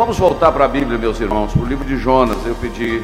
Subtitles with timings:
[0.00, 2.38] Vamos voltar para a Bíblia, meus irmãos, para o livro de Jonas.
[2.46, 3.02] Eu pedi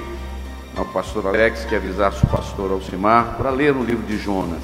[0.75, 4.63] ao pastor Alex que avisasse o pastor Alcimar para ler o livro de Jonas.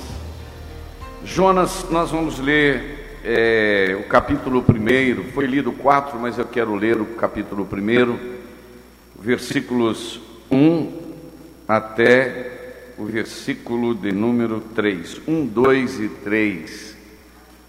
[1.23, 6.99] Jonas, nós vamos ler é, o capítulo 1, foi lido 4, mas eu quero ler
[6.99, 8.19] o capítulo 1,
[9.21, 10.19] versículos
[10.51, 10.91] 1
[11.69, 15.21] até o versículo de número 3.
[15.29, 16.92] 1, 2 e 3.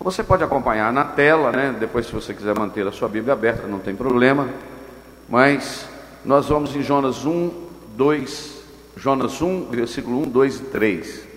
[0.03, 1.73] Você pode acompanhar na tela, né?
[1.79, 4.49] Depois, se você quiser manter a sua Bíblia aberta, não tem problema.
[5.29, 5.87] Mas
[6.25, 7.49] nós vamos em Jonas 1,
[7.95, 8.63] 2,
[8.97, 11.27] Jonas 1, versículo 1, 2 e 3.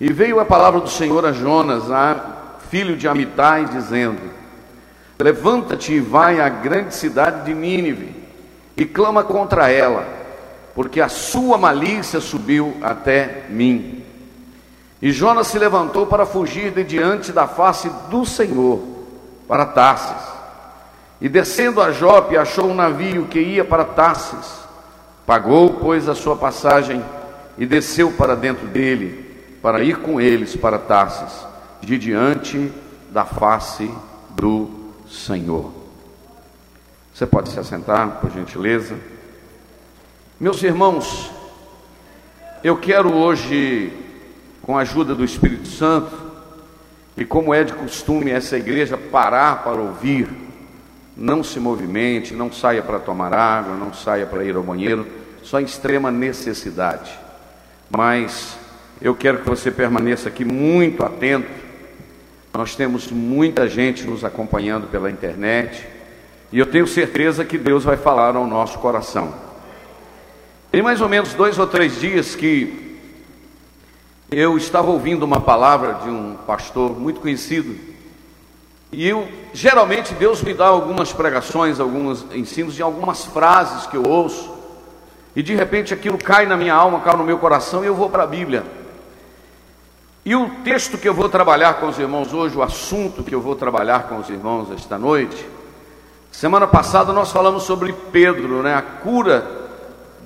[0.00, 4.30] E veio a palavra do Senhor a Jonas, a filho de Amitai, dizendo:
[5.18, 8.14] Levanta-te e vai à grande cidade de Nínive
[8.76, 10.06] e clama contra ela,
[10.72, 14.01] porque a sua malícia subiu até mim.
[15.02, 18.80] E Jonas se levantou para fugir de diante da face do Senhor,
[19.48, 20.32] para Tarsis.
[21.20, 24.62] E descendo a Jope, achou um navio que ia para Tarsis.
[25.26, 27.04] Pagou, pois, a sua passagem
[27.58, 31.46] e desceu para dentro dele, para ir com eles para Tarsis,
[31.80, 32.70] de diante
[33.10, 33.92] da face
[34.30, 34.70] do
[35.10, 35.72] Senhor.
[37.12, 38.94] Você pode se assentar, por gentileza.
[40.38, 41.28] Meus irmãos,
[42.62, 43.92] eu quero hoje
[44.62, 46.32] com a ajuda do Espírito Santo,
[47.16, 50.28] e como é de costume essa igreja parar para ouvir,
[51.16, 55.06] não se movimente, não saia para tomar água, não saia para ir ao banheiro,
[55.42, 57.12] só em extrema necessidade.
[57.90, 58.56] Mas
[59.00, 61.50] eu quero que você permaneça aqui muito atento.
[62.54, 65.86] Nós temos muita gente nos acompanhando pela internet
[66.50, 69.34] e eu tenho certeza que Deus vai falar ao nosso coração.
[70.70, 72.91] Tem mais ou menos dois ou três dias que
[74.32, 77.76] eu estava ouvindo uma palavra de um pastor muito conhecido,
[78.90, 84.02] e eu geralmente Deus me dá algumas pregações, alguns ensinos de algumas frases que eu
[84.02, 84.50] ouço,
[85.36, 88.08] e de repente aquilo cai na minha alma, cai no meu coração e eu vou
[88.08, 88.64] para a Bíblia.
[90.24, 93.40] E o texto que eu vou trabalhar com os irmãos hoje, o assunto que eu
[93.40, 95.46] vou trabalhar com os irmãos esta noite,
[96.30, 99.44] semana passada nós falamos sobre Pedro, né, a cura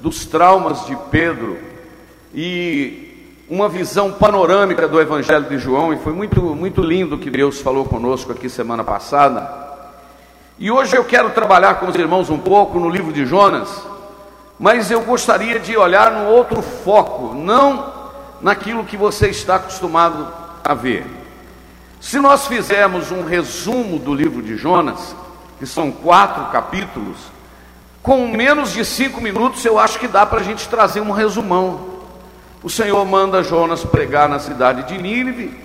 [0.03, 1.59] dos traumas de Pedro.
[2.35, 3.06] E
[3.49, 7.85] uma visão panorâmica do Evangelho de João e foi muito, muito lindo que Deus falou
[7.85, 9.67] conosco aqui semana passada.
[10.59, 13.69] E hoje eu quero trabalhar com os irmãos um pouco no livro de Jonas,
[14.59, 17.95] mas eu gostaria de olhar num outro foco, não
[18.41, 20.27] naquilo que você está acostumado
[20.65, 21.07] a ver.
[22.01, 25.15] Se nós fizermos um resumo do livro de Jonas,
[25.59, 27.17] que são quatro capítulos,
[28.03, 31.96] com menos de cinco minutos eu acho que dá para a gente trazer um resumão
[32.67, 35.57] o Senhor manda Jonas pregar na cidade de Nínive.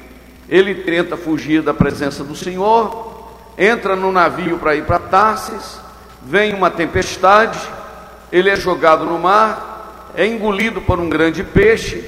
[0.47, 5.79] Ele tenta fugir da presença do Senhor, entra no navio para ir para Tarsis.
[6.22, 7.57] Vem uma tempestade,
[8.31, 12.06] ele é jogado no mar, é engolido por um grande peixe.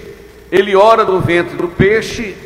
[0.51, 2.37] Ele ora do ventre do peixe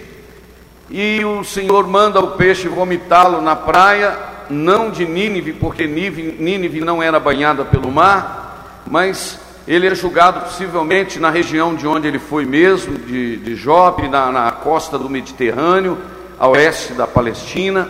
[0.90, 4.18] e o Senhor manda o peixe vomitá-lo na praia,
[4.50, 11.20] não de Nínive, porque Nínive não era banhada pelo mar, mas ele é julgado possivelmente
[11.20, 15.98] na região de onde ele foi mesmo, de, de Jope, na, na costa do Mediterrâneo,
[16.40, 17.90] a oeste da Palestina.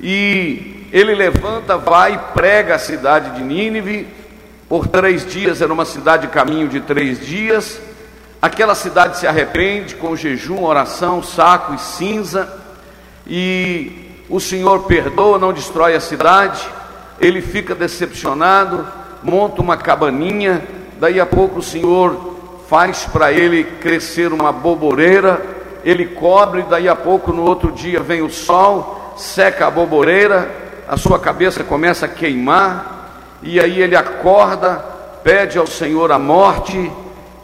[0.00, 4.08] E ele levanta, vai e prega a cidade de Nínive.
[4.68, 7.80] Por três dias, era uma cidade de caminho de três dias.
[8.42, 12.52] Aquela cidade se arrepende com jejum, oração, saco e cinza.
[13.28, 16.66] E o Senhor perdoa, não destrói a cidade.
[17.20, 18.84] Ele fica decepcionado,
[19.22, 22.36] monta uma cabaninha Daí a pouco o Senhor
[22.68, 25.40] faz para ele crescer uma boboreira,
[25.82, 30.50] ele cobre, daí a pouco no outro dia vem o sol, seca a boboreira,
[30.86, 34.76] a sua cabeça começa a queimar, e aí ele acorda,
[35.24, 36.92] pede ao Senhor a morte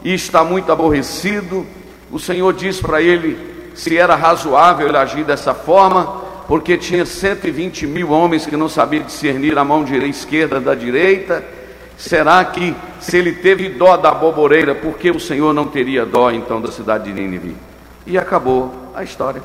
[0.03, 1.65] e está muito aborrecido.
[2.11, 7.87] O Senhor diz para ele se era razoável ele agir dessa forma, porque tinha 120
[7.87, 11.56] mil homens que não sabiam discernir a mão direita, esquerda da direita.
[11.97, 16.29] Será que se ele teve dó da boboreira, por que o Senhor não teria dó
[16.29, 17.57] então da cidade de Nínive?
[18.05, 19.41] E acabou a história.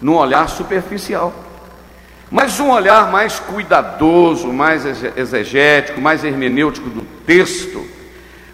[0.00, 1.32] Num olhar superficial.
[2.30, 4.84] Mas um olhar mais cuidadoso, mais
[5.16, 7.86] exegético, mais hermenêutico do texto,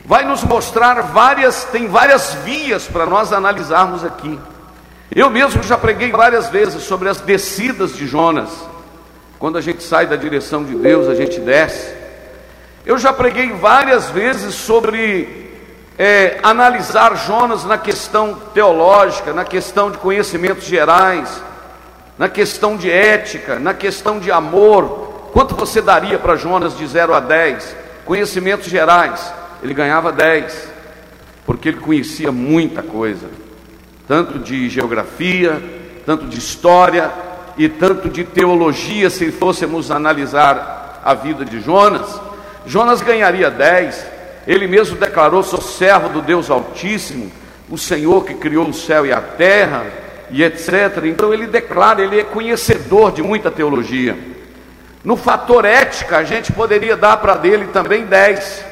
[0.05, 4.39] vai nos mostrar várias, tem várias vias para nós analisarmos aqui.
[5.15, 8.51] Eu mesmo já preguei várias vezes sobre as descidas de Jonas.
[9.39, 12.00] Quando a gente sai da direção de Deus, a gente desce.
[12.85, 15.51] Eu já preguei várias vezes sobre
[15.99, 21.43] é, analisar Jonas na questão teológica, na questão de conhecimentos gerais,
[22.19, 25.31] na questão de ética, na questão de amor.
[25.33, 27.77] Quanto você daria para Jonas de 0 a 10?
[28.05, 29.33] Conhecimentos gerais,
[29.63, 30.69] ele ganhava 10,
[31.47, 33.29] porque ele conhecia muita coisa
[34.11, 35.63] tanto de geografia,
[36.05, 37.13] tanto de história
[37.57, 42.21] e tanto de teologia, se fôssemos analisar a vida de Jonas.
[42.71, 44.07] Jonas ganharia 10,
[44.47, 47.29] ele mesmo declarou: sou servo do Deus Altíssimo,
[47.69, 49.85] o Senhor que criou o céu e a terra,
[50.31, 51.05] e etc.
[51.07, 54.17] Então ele declara, ele é conhecedor de muita teologia.
[55.03, 58.65] No fator ética, a gente poderia dar para dele também 10,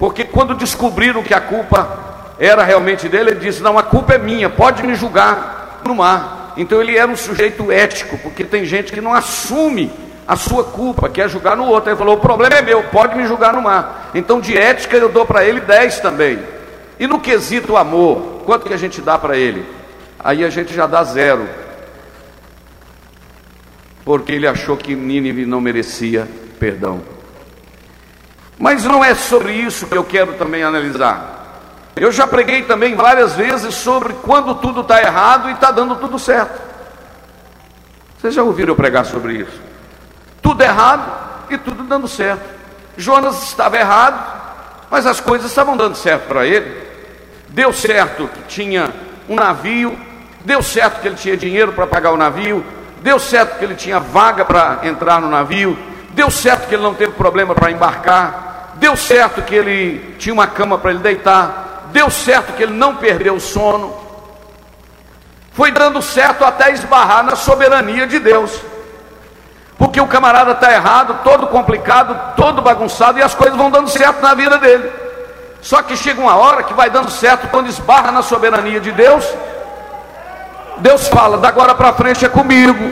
[0.00, 4.18] porque quando descobriram que a culpa era realmente dele, ele disse: Não, a culpa é
[4.18, 6.54] minha, pode me julgar no mar.
[6.56, 9.92] Então ele era um sujeito ético, porque tem gente que não assume
[10.26, 11.90] a sua culpa, quer julgar no outro.
[11.90, 14.10] Ele falou: O problema é meu, pode me julgar no mar.
[14.14, 16.38] Então de ética eu dou para ele 10 também.
[16.98, 19.66] E no quesito amor, quanto que a gente dá para ele?
[20.18, 21.48] Aí a gente já dá zero.
[24.04, 26.28] Porque ele achou que Nínive não merecia
[26.58, 27.02] perdão.
[28.58, 31.34] Mas não é sobre isso que eu quero também analisar.
[31.96, 36.18] Eu já preguei também várias vezes sobre quando tudo está errado e está dando tudo
[36.18, 36.60] certo.
[38.18, 39.73] Vocês já ouviram eu pregar sobre isso?
[40.44, 41.10] Tudo errado
[41.48, 42.44] e tudo dando certo.
[42.98, 44.22] Jonas estava errado,
[44.90, 46.84] mas as coisas estavam dando certo para ele.
[47.48, 48.92] Deu certo que tinha
[49.26, 49.98] um navio,
[50.44, 52.62] deu certo que ele tinha dinheiro para pagar o navio,
[53.00, 55.78] deu certo que ele tinha vaga para entrar no navio,
[56.10, 60.46] deu certo que ele não teve problema para embarcar, deu certo que ele tinha uma
[60.46, 63.96] cama para ele deitar, deu certo que ele não perdeu o sono,
[65.54, 68.60] foi dando certo até esbarrar na soberania de Deus,
[69.84, 74.22] porque o camarada está errado, todo complicado, todo bagunçado, e as coisas vão dando certo
[74.22, 74.90] na vida dele.
[75.60, 79.22] Só que chega uma hora que vai dando certo quando esbarra na soberania de Deus.
[80.78, 82.82] Deus fala: da agora para frente é comigo.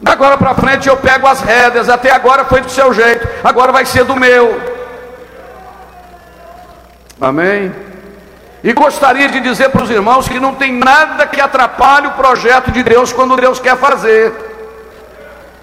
[0.00, 1.90] Da agora para frente eu pego as rédeas.
[1.90, 4.58] Até agora foi do seu jeito, agora vai ser do meu.
[7.20, 7.74] Amém?
[8.64, 12.70] E gostaria de dizer para os irmãos que não tem nada que atrapalhe o projeto
[12.70, 14.49] de Deus quando Deus quer fazer.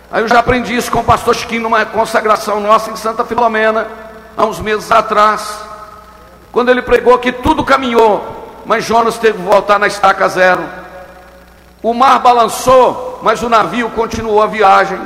[0.09, 3.87] Aí eu já aprendi isso com o pastor Chiquinho numa consagração nossa em Santa Filomena,
[4.37, 5.59] há uns meses atrás.
[6.51, 10.63] Quando ele pregou que tudo caminhou, mas Jonas teve que voltar na estaca zero.
[11.83, 14.99] O mar balançou, mas o navio continuou a viagem.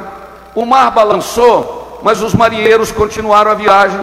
[0.54, 4.00] O mar balançou, mas os marinheiros continuaram a viagem.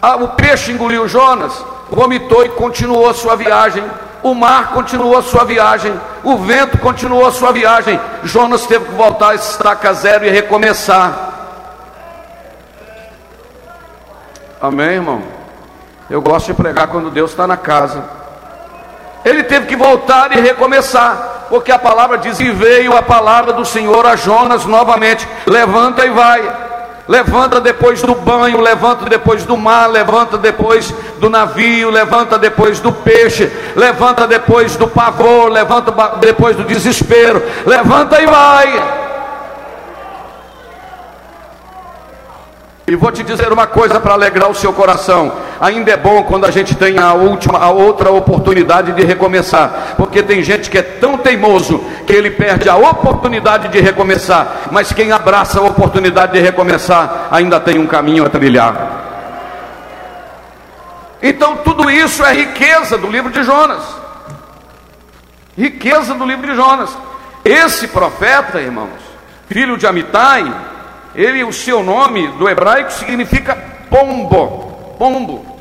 [0.00, 3.84] Ah, o peixe engoliu Jonas, vomitou e continuou a sua viagem.
[4.22, 8.00] O mar continuou a sua viagem, o vento continuou a sua viagem.
[8.24, 11.28] Jonas teve que voltar a estaca zero e recomeçar.
[14.60, 15.22] Amém, irmão?
[16.10, 18.04] Eu gosto de pregar quando Deus está na casa.
[19.24, 23.64] Ele teve que voltar e recomeçar, porque a palavra diz: E veio a palavra do
[23.64, 26.67] Senhor a Jonas novamente: Levanta e vai
[27.08, 32.92] levanta depois do banho, levanta depois do mar, levanta depois do navio, levanta depois do
[32.92, 39.07] peixe, levanta depois do pavor, levanta depois do desespero, levanta e vai.
[42.88, 45.30] E vou te dizer uma coisa para alegrar o seu coração.
[45.60, 50.22] Ainda é bom quando a gente tem a última, a outra oportunidade de recomeçar, porque
[50.22, 55.12] tem gente que é tão teimoso que ele perde a oportunidade de recomeçar, mas quem
[55.12, 58.74] abraça a oportunidade de recomeçar ainda tem um caminho a trilhar.
[61.22, 63.82] Então tudo isso é riqueza do livro de Jonas.
[65.58, 66.88] Riqueza do livro de Jonas.
[67.44, 69.02] Esse profeta, irmãos,
[69.46, 70.50] filho de Amitai,
[71.18, 73.56] ele, o seu nome do hebraico significa
[73.90, 75.58] pombo, pombo.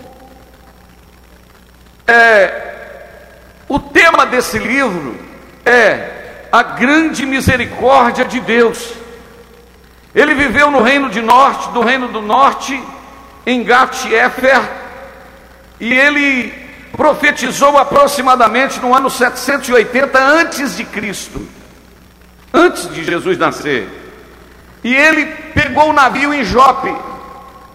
[2.06, 2.68] É,
[3.68, 5.20] O tema desse livro
[5.66, 8.94] é a grande misericórdia de Deus.
[10.14, 12.80] Ele viveu no reino de norte, do reino do norte,
[13.44, 14.62] em Gat-Efer,
[15.80, 16.54] e ele
[16.92, 21.48] profetizou aproximadamente no ano 780 antes de Cristo,
[22.54, 24.07] antes de Jesus nascer.
[24.84, 26.96] E ele pegou o navio em Jope,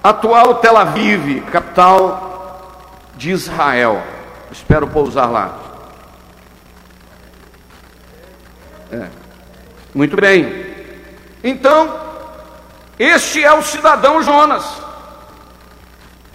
[0.02, 2.80] atual Tel Aviv, capital
[3.16, 4.02] de Israel.
[4.50, 5.59] Espero pousar lá.
[8.90, 9.06] É.
[9.94, 10.73] Muito bem.
[11.42, 11.99] Então,
[12.99, 14.64] este é o cidadão Jonas.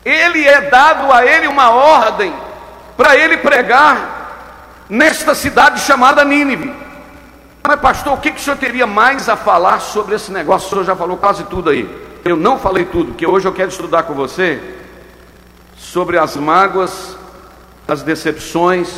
[0.03, 2.33] Ele é dado a ele uma ordem
[2.95, 6.86] para ele pregar nesta cidade chamada Nínive.
[7.67, 10.67] Mas, pastor, o que, que o senhor teria mais a falar sobre esse negócio?
[10.67, 11.85] O senhor já falou quase tudo aí.
[12.23, 14.57] Eu não falei tudo, que hoje eu quero estudar com você
[15.75, 17.17] sobre as mágoas,
[17.85, 18.89] as decepções,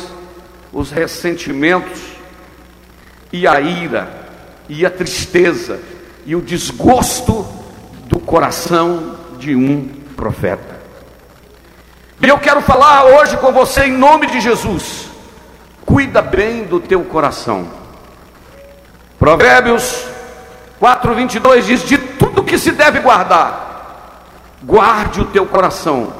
[0.72, 2.00] os ressentimentos
[3.32, 4.08] e a ira
[4.68, 5.80] e a tristeza
[6.24, 7.44] e o desgosto
[8.06, 10.78] do coração de um profeta.
[12.22, 15.08] E eu quero falar hoje com você em nome de Jesus.
[15.84, 17.79] Cuida bem do teu coração.
[19.20, 20.06] Provérbios
[20.80, 24.24] 4:22 diz: "De tudo que se deve guardar,
[24.64, 26.10] guarde o teu coração,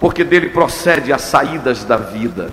[0.00, 2.50] porque dele procede as saídas da vida."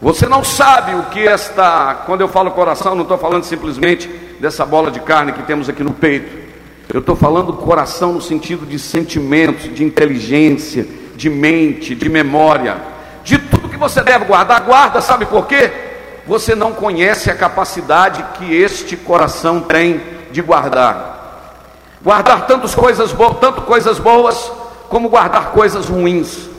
[0.00, 4.06] Você não sabe o que esta, quando eu falo coração, não estou falando simplesmente
[4.38, 6.46] dessa bola de carne que temos aqui no peito.
[6.94, 12.76] Eu estou falando coração no sentido de sentimentos, de inteligência, de mente, de memória,
[13.24, 14.60] de tudo que você deve guardar.
[14.60, 15.87] Guarda, sabe por quê?
[16.28, 19.98] Você não conhece a capacidade que este coração tem
[20.30, 21.56] de guardar.
[22.02, 24.52] Guardar tantas coisas boas, tanto coisas boas,
[24.90, 26.50] como guardar coisas ruins.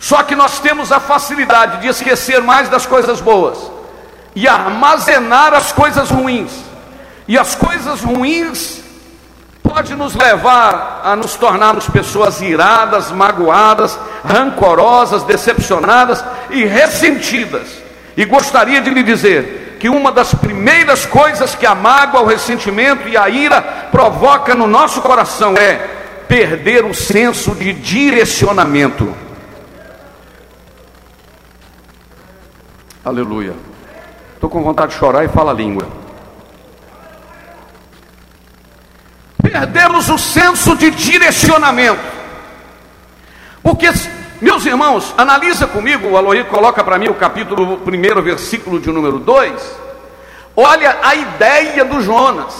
[0.00, 3.58] Só que nós temos a facilidade de esquecer mais das coisas boas
[4.36, 6.52] e armazenar as coisas ruins.
[7.26, 8.82] E as coisas ruins
[9.64, 17.85] pode nos levar a nos tornarmos pessoas iradas, magoadas, rancorosas, decepcionadas e ressentidas.
[18.16, 23.06] E gostaria de lhe dizer que uma das primeiras coisas que a mágoa, o ressentimento
[23.08, 25.74] e a ira provoca no nosso coração é
[26.26, 29.14] perder o senso de direcionamento.
[33.04, 33.54] Aleluia.
[34.34, 35.86] Estou com vontade de chorar e fala a língua.
[39.40, 42.00] Perdemos o senso de direcionamento.
[43.62, 43.86] Porque,
[44.46, 49.18] meus irmãos, analisa comigo, o Aloí coloca para mim o capítulo 1, versículo de número
[49.18, 49.52] 2.
[50.54, 52.54] Olha a ideia do Jonas.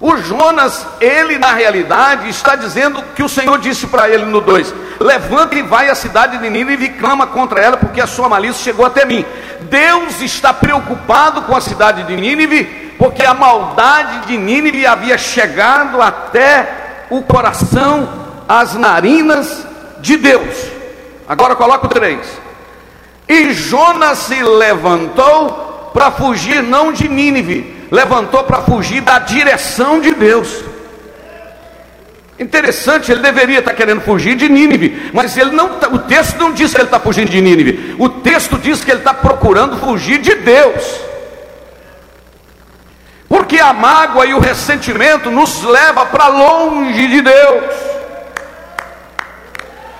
[0.00, 4.74] O Jonas, ele na realidade está dizendo que o Senhor disse para ele no 2:
[4.98, 8.64] Levanta e vai à cidade de Nínive e clama contra ela, porque a sua malícia
[8.64, 9.24] chegou até mim.
[9.70, 12.64] Deus está preocupado com a cidade de Nínive,
[12.98, 18.08] porque a maldade de Nínive havia chegado até o coração,
[18.48, 19.64] as narinas
[20.00, 20.73] de Deus.
[21.28, 22.18] Agora coloca o 3.
[23.28, 30.12] E Jonas se levantou para fugir não de Nínive, levantou para fugir da direção de
[30.12, 30.64] Deus.
[32.38, 36.52] Interessante, ele deveria estar querendo fugir de Nínive, mas ele não, tá, o texto não
[36.52, 40.18] diz que ele está fugindo de Nínive, o texto diz que ele está procurando fugir
[40.18, 41.00] de Deus.
[43.28, 47.93] Porque a mágoa e o ressentimento nos leva para longe de Deus.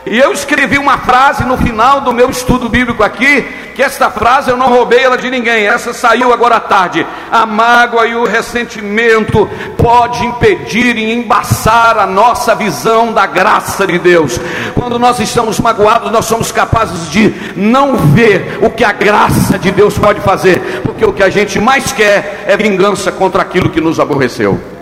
[0.07, 3.43] E eu escrevi uma frase no final do meu estudo bíblico aqui,
[3.75, 7.07] que esta frase eu não roubei ela de ninguém, essa saiu agora à tarde.
[7.33, 13.99] A mágoa e o ressentimento pode impedir e embaçar a nossa visão da graça de
[13.99, 14.39] Deus.
[14.75, 19.71] Quando nós estamos magoados, nós somos capazes de não ver o que a graça de
[19.71, 23.81] Deus pode fazer, porque o que a gente mais quer é vingança contra aquilo que
[23.81, 24.74] nos aborreceu.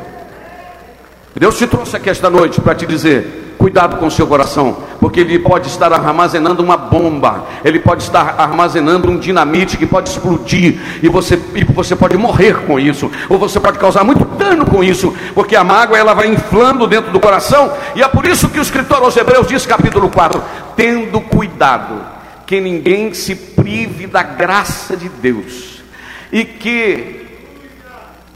[1.41, 5.21] Deus te trouxe aqui esta noite para te dizer: Cuidado com o seu coração, porque
[5.21, 10.81] ele pode estar armazenando uma bomba, ele pode estar armazenando um dinamite que pode explodir
[11.01, 14.83] e você, e você pode morrer com isso, ou você pode causar muito dano com
[14.83, 18.59] isso, porque a mágoa ela vai inflando dentro do coração, e é por isso que
[18.59, 20.43] o escritor aos Hebreus diz, capítulo 4:
[20.75, 22.01] tendo cuidado
[22.45, 25.85] que ninguém se prive da graça de Deus,
[26.33, 27.27] e que,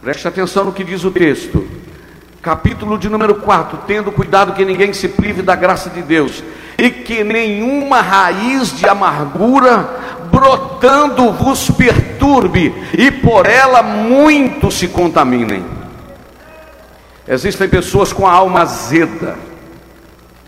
[0.01, 1.67] preste atenção no que diz o texto,
[2.43, 6.43] capítulo de número 4, tendo cuidado que ninguém se prive da graça de Deus,
[6.79, 9.89] e que nenhuma raiz de amargura
[10.31, 15.65] brotando vos perturbe, e por ela muito se contaminem.
[17.27, 19.37] Existem pessoas com a alma azeda,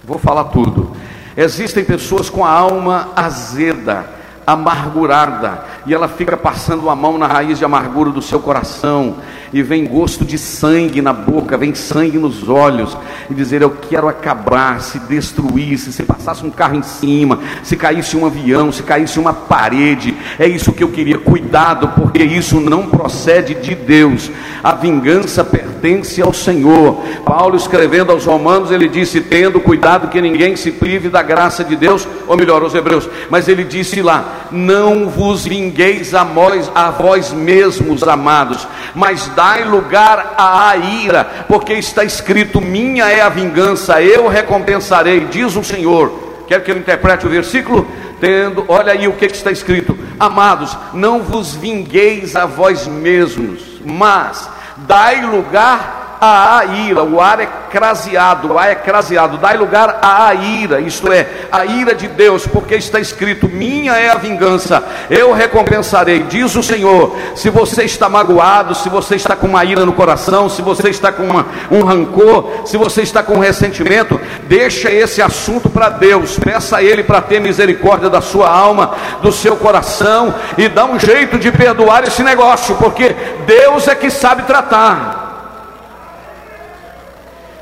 [0.04, 0.96] vou falar tudo.
[1.36, 4.17] Existem pessoas com a alma azeda,
[4.48, 9.16] amargurada, e ela fica passando a mão na raiz de amargura do seu coração,
[9.52, 12.96] e vem gosto de sangue na boca, vem sangue nos olhos,
[13.28, 18.16] e dizer: Eu quero acabar, se destruísse, se passasse um carro em cima, se caísse
[18.16, 21.18] um avião, se caísse uma parede, é isso que eu queria.
[21.18, 24.30] Cuidado, porque isso não procede de Deus,
[24.64, 27.02] a vingança pertence ao Senhor.
[27.24, 31.76] Paulo escrevendo aos Romanos, ele disse: Tendo cuidado que ninguém se prive da graça de
[31.76, 36.90] Deus, ou melhor, aos Hebreus, mas ele disse lá: Não vos vingueis a vós, a
[36.90, 44.02] vós mesmos, amados, mas dai lugar à ira, porque está escrito: Minha é a vingança,
[44.02, 46.28] eu recompensarei, diz o Senhor.
[46.46, 47.86] Quer que eu interprete o versículo?
[48.20, 54.48] Tendo, olha aí o que está escrito: Amados, não vos vingueis a vós mesmos, mas
[54.78, 60.34] dai lugar a ira, o ar é craseado, o ar é craseado, dai lugar à
[60.34, 65.32] ira, isto é, a ira de Deus, porque está escrito: minha é a vingança, eu
[65.32, 67.16] recompensarei, diz o Senhor.
[67.36, 71.12] Se você está magoado, se você está com uma ira no coração, se você está
[71.12, 76.38] com uma, um rancor, se você está com um ressentimento, deixa esse assunto para Deus,
[76.38, 80.98] peça a Ele para ter misericórdia da sua alma, do seu coração e dá um
[80.98, 83.14] jeito de perdoar esse negócio, porque
[83.46, 85.27] Deus é que sabe tratar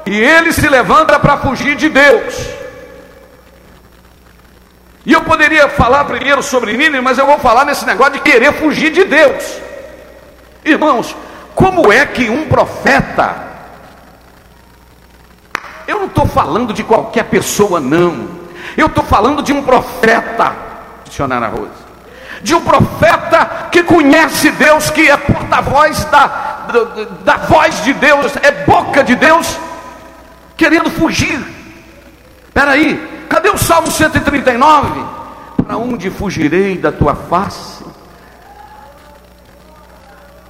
[0.07, 2.57] e ele se levanta para fugir de Deus.
[5.05, 8.53] E eu poderia falar primeiro sobre Nínive, mas eu vou falar nesse negócio de querer
[8.53, 9.61] fugir de Deus.
[10.65, 11.15] Irmãos,
[11.55, 13.37] como é que um profeta,
[15.87, 18.29] eu não estou falando de qualquer pessoa, não,
[18.77, 20.55] eu estou falando de um profeta,
[21.05, 21.87] dicionário Rose,
[22.43, 28.37] de um profeta que conhece Deus, que é porta-voz da, da, da voz de Deus,
[28.43, 29.57] é boca de Deus,
[30.67, 31.41] querendo fugir.
[32.49, 35.05] Espera aí, cadê o Salmo 139?
[35.65, 37.85] Para onde fugirei da tua face?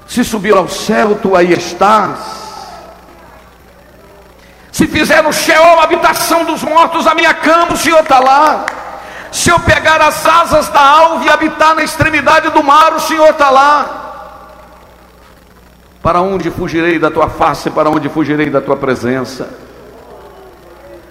[0.06, 2.18] Se subir ao céu, tu aí estás.
[4.72, 8.64] Se fizer no Sheol a habitação dos mortos, a minha cama, o Senhor está lá.
[9.30, 13.28] Se eu pegar as asas da alva e habitar na extremidade do mar, o Senhor
[13.28, 14.04] está lá.
[16.02, 17.68] Para onde fugirei da tua face?
[17.68, 19.65] Para onde fugirei da tua presença?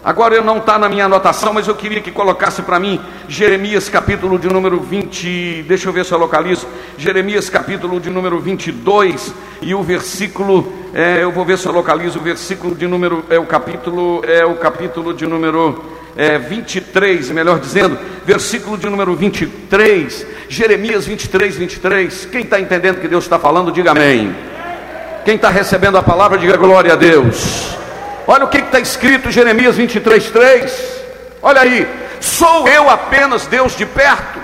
[0.05, 3.89] Agora eu não está na minha anotação, mas eu queria que colocasse para mim Jeremias
[3.89, 9.33] capítulo de número 20, deixa eu ver se eu localizo, Jeremias capítulo de número 22
[9.63, 13.39] e o versículo, é, eu vou ver se eu localizo o versículo de número, é
[13.39, 15.83] o capítulo, é o capítulo de número
[16.15, 22.25] é, 23, melhor dizendo, versículo de número 23, Jeremias 23, 23.
[22.31, 24.35] Quem está entendendo que Deus está falando, diga amém.
[25.25, 27.84] Quem está recebendo a palavra, diga glória a Deus.
[28.27, 31.03] Olha o que está escrito em Jeremias 23, 3.
[31.41, 31.87] Olha aí,
[32.19, 34.39] sou eu apenas Deus de perto,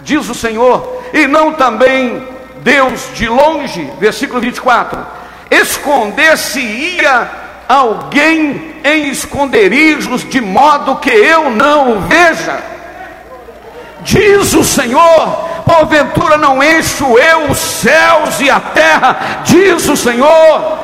[0.00, 2.26] diz o Senhor, e não também
[2.58, 3.90] Deus de longe.
[3.98, 5.04] Versículo 24:
[5.50, 7.30] Esconder-se-ia
[7.68, 12.58] alguém em esconderijos, de modo que eu não o veja.
[14.00, 20.78] Diz o Senhor, porventura não encho eu os céus e a terra, diz o Senhor.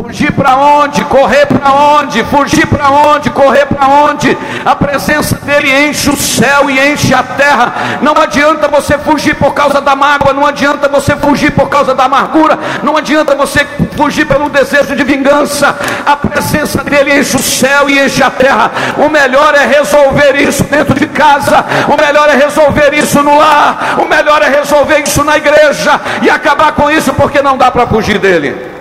[0.00, 1.04] Fugir para onde?
[1.06, 2.22] Correr para onde?
[2.24, 3.30] Fugir para onde?
[3.30, 4.38] Correr para onde?
[4.64, 7.72] A presença dele enche o céu e enche a terra.
[8.00, 12.04] Não adianta você fugir por causa da mágoa, não adianta você fugir por causa da
[12.04, 15.76] amargura, não adianta você fugir pelo desejo de vingança.
[16.06, 18.70] A presença dele enche o céu e enche a terra.
[18.98, 23.96] O melhor é resolver isso dentro de casa, o melhor é resolver isso no lar,
[23.98, 27.86] o melhor é resolver isso na igreja e acabar com isso porque não dá para
[27.86, 28.77] fugir dele.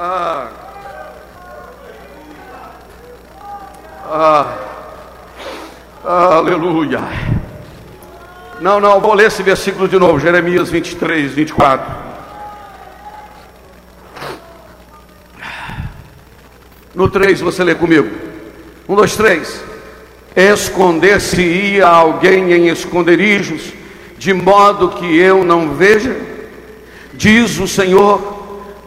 [0.00, 0.48] Ah.
[4.08, 4.56] Ah.
[6.04, 7.00] Aleluia.
[8.60, 11.96] Não, não, vou ler esse versículo de novo, Jeremias 23, 24.
[16.94, 18.08] No 3 você lê comigo.
[18.88, 19.64] 1, 2, 3.
[20.36, 23.72] Esconder-se-ia alguém em esconderijos,
[24.16, 26.16] de modo que eu não veja,
[27.14, 28.37] diz o Senhor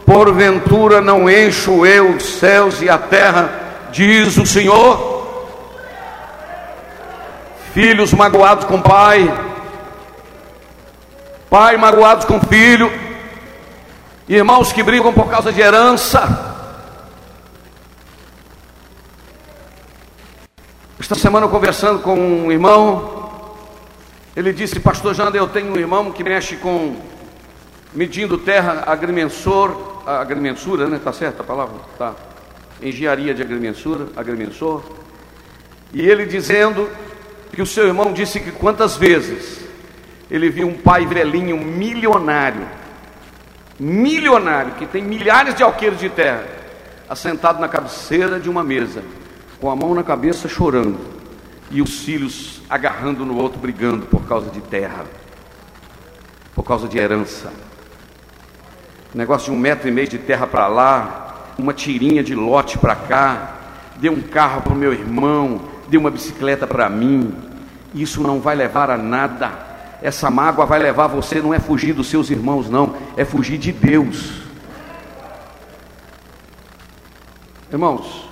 [0.04, 5.10] Porventura não encho eu os céus e a terra, diz o Senhor.
[7.72, 9.32] Filhos magoados com pai,
[11.48, 12.92] pai magoados com filho,
[14.28, 16.52] irmãos que brigam por causa de herança.
[21.00, 23.30] Esta semana conversando com um irmão,
[24.36, 26.96] ele disse: Pastor Janda, eu tenho um irmão que mexe com
[27.92, 31.00] medindo terra agrimensor, agrimensura, né?
[31.02, 31.76] Tá certa a palavra?
[31.98, 32.14] Tá.
[32.80, 34.82] Engenharia de agrimensura, agrimensor.
[35.92, 36.88] E ele dizendo
[37.52, 39.60] que o seu irmão disse que quantas vezes
[40.30, 42.66] ele viu um pai velhinho milionário,
[43.78, 46.46] milionário, que tem milhares de alqueires de terra,
[47.08, 49.02] assentado na cabeceira de uma mesa,
[49.60, 50.98] com a mão na cabeça chorando,
[51.70, 55.04] e os filhos agarrando no outro, brigando por causa de terra,
[56.54, 57.52] por causa de herança.
[59.14, 62.96] Negócio de um metro e meio de terra para lá, uma tirinha de lote para
[62.96, 63.54] cá,
[63.96, 67.34] deu um carro para o meu irmão, deu uma bicicleta para mim.
[67.94, 69.50] Isso não vai levar a nada.
[70.00, 73.70] Essa mágoa vai levar você não é fugir dos seus irmãos, não, é fugir de
[73.70, 74.42] Deus.
[77.70, 78.28] Irmãos,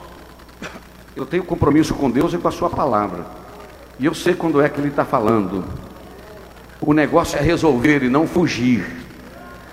[1.15, 3.25] eu tenho compromisso com Deus e com a Sua palavra,
[3.99, 5.65] e eu sei quando é que Ele está falando.
[6.81, 9.00] O negócio é resolver e não fugir.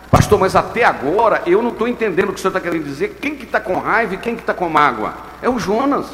[0.10, 3.18] Pastor, mas até agora eu não estou entendendo o que o senhor está querendo dizer.
[3.22, 5.14] Quem que está com raiva e quem que está com mágoa?
[5.42, 6.06] É o Jonas.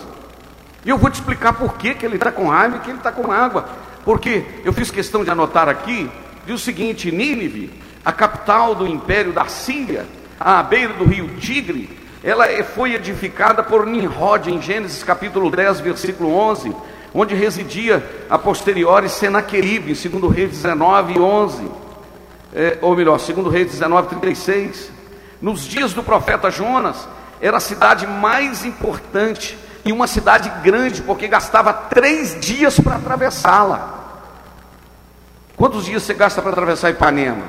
[0.86, 2.98] E eu vou te explicar por que, que ele está com raiva e que ele
[2.98, 3.66] está com mágoa.
[4.04, 6.10] Porque eu fiz questão de anotar aqui,
[6.46, 7.72] diz o seguinte: Nínive,
[8.04, 10.06] a capital do império da Síria,
[10.40, 11.90] à beira do rio Tigre,
[12.24, 16.76] ela é, foi edificada por Nimrod em Gênesis capítulo 10, versículo 11,
[17.14, 21.83] onde residia a posteriori Senaqueribe, segundo Reis 19 e 11,
[22.54, 24.92] é, ou melhor, segundo Reis 19, 36.
[25.42, 27.08] Nos dias do profeta Jonas,
[27.42, 34.02] era a cidade mais importante e uma cidade grande, porque gastava três dias para atravessá-la.
[35.58, 37.44] Quantos dias você gasta para atravessar Ipanema?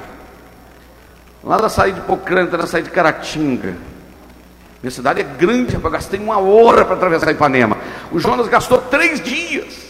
[1.42, 3.76] Lá da saída de Pocranta, na saída de Caratinga.
[4.82, 7.76] Minha cidade é grande, eu gastei uma hora para atravessar Ipanema.
[8.10, 9.83] O Jonas gastou três dias.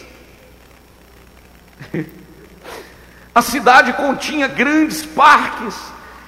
[3.35, 5.75] A cidade continha grandes parques,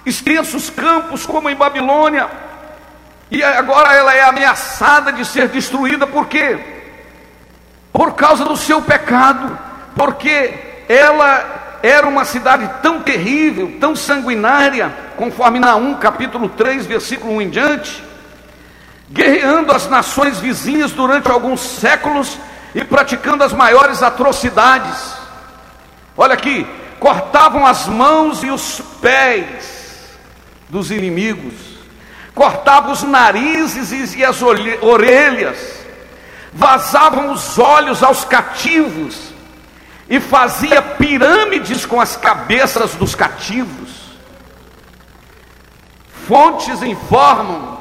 [0.05, 2.29] extensos campos, como em Babilônia.
[3.31, 6.59] E agora ela é ameaçada de ser destruída, por quê?
[7.93, 9.57] Por causa do seu pecado,
[9.95, 10.53] porque
[10.89, 17.49] ela era uma cidade tão terrível, tão sanguinária, conforme Naum capítulo 3, versículo 1 em
[17.49, 18.03] diante,
[19.09, 22.37] guerreando as nações vizinhas durante alguns séculos
[22.75, 25.15] e praticando as maiores atrocidades.
[26.17, 26.67] Olha aqui,
[26.99, 30.17] cortavam as mãos e os pés
[30.69, 31.53] dos inimigos,
[32.33, 35.57] cortava os narizes e as orelhas,
[36.53, 39.33] vazavam os olhos aos cativos
[40.09, 43.97] e fazia pirâmides com as cabeças dos cativos.
[46.27, 47.77] Fontes informam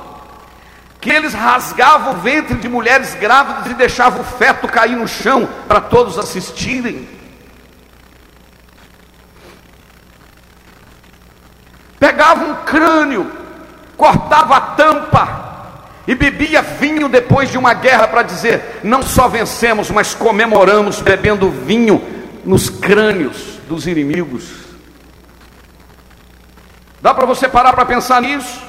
[1.01, 5.49] que eles rasgavam o ventre de mulheres grávidas e deixavam o feto cair no chão
[5.69, 7.16] para todos assistirem.
[12.07, 13.33] Pegavam um crânio
[13.97, 15.47] cortava a tampa
[16.07, 21.51] e bebia vinho depois de uma guerra para dizer: não só vencemos, mas comemoramos bebendo
[21.51, 22.01] vinho
[22.45, 24.45] nos crânios dos inimigos.
[27.03, 28.63] Dá para você parar para pensar nisso?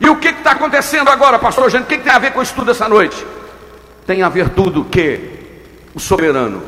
[0.00, 1.82] E o que está acontecendo agora, pastor Gente?
[1.82, 3.26] O que, que tem a ver com o estudo dessa noite?
[4.06, 5.40] Tem a ver tudo que
[5.92, 6.62] o soberano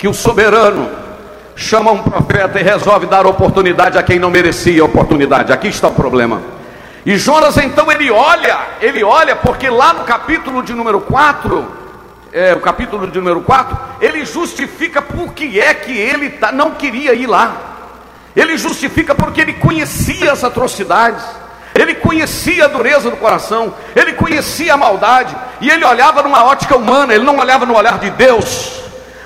[0.00, 0.88] que o soberano
[1.54, 5.52] chama um profeta e resolve dar oportunidade a quem não merecia oportunidade.
[5.52, 6.40] Aqui está o problema.
[7.04, 11.66] E Jonas então ele olha, ele olha, porque lá no capítulo de número 4,
[12.32, 16.70] é, o capítulo de número 4, ele justifica por que é que ele tá, não
[16.70, 17.54] queria ir lá.
[18.34, 21.22] Ele justifica porque ele conhecia as atrocidades,
[21.74, 26.74] ele conhecia a dureza do coração, ele conhecia a maldade, e ele olhava numa ótica
[26.74, 28.80] humana, ele não olhava no olhar de Deus.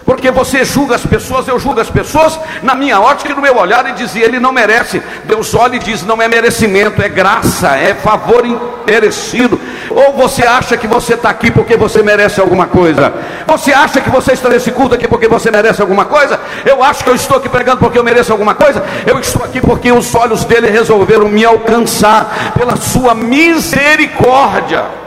[0.04, 3.56] Porque você julga as pessoas, eu julgo as pessoas na minha ótica e no meu
[3.56, 5.02] olhar e dizia, ele não merece.
[5.24, 8.44] Deus olha e diz, não é merecimento, é graça, é favor
[8.86, 9.58] merecido.
[9.90, 13.14] Ou você acha que você está aqui porque você merece alguma coisa?
[13.46, 16.38] Você acha que você está nesse culto aqui porque você merece alguma coisa?
[16.66, 18.84] Eu acho que eu estou aqui pregando porque eu mereço alguma coisa?
[19.06, 25.03] Eu estou aqui porque os olhos dele resolveram me alcançar pela sua misericórdia.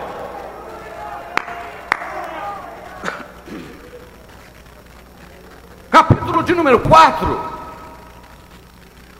[5.98, 7.40] Capítulo de número 4,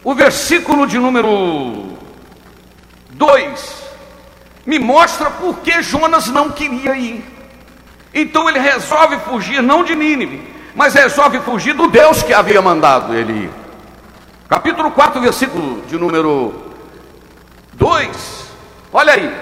[0.04, 1.98] o versículo de número
[3.10, 3.84] 2,
[4.64, 7.26] me mostra por que Jonas não queria ir.
[8.14, 13.16] Então ele resolve fugir, não de Nínive, mas resolve fugir do Deus que havia mandado
[13.16, 13.52] ele ir.
[14.48, 16.54] Capítulo 4, versículo de número
[17.74, 18.46] 2,
[18.94, 19.36] olha aí.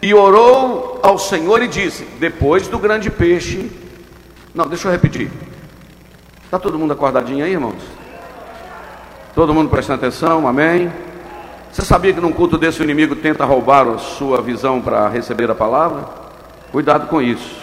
[0.00, 3.68] E orou ao Senhor e disse: Depois do grande peixe,
[4.54, 5.28] não, deixa eu repetir.
[6.52, 7.82] Está todo mundo acordadinho aí, irmãos?
[9.34, 10.92] Todo mundo prestando atenção, amém?
[11.72, 15.50] Você sabia que num culto desse o inimigo tenta roubar a sua visão para receber
[15.50, 16.04] a palavra?
[16.70, 17.56] Cuidado com isso.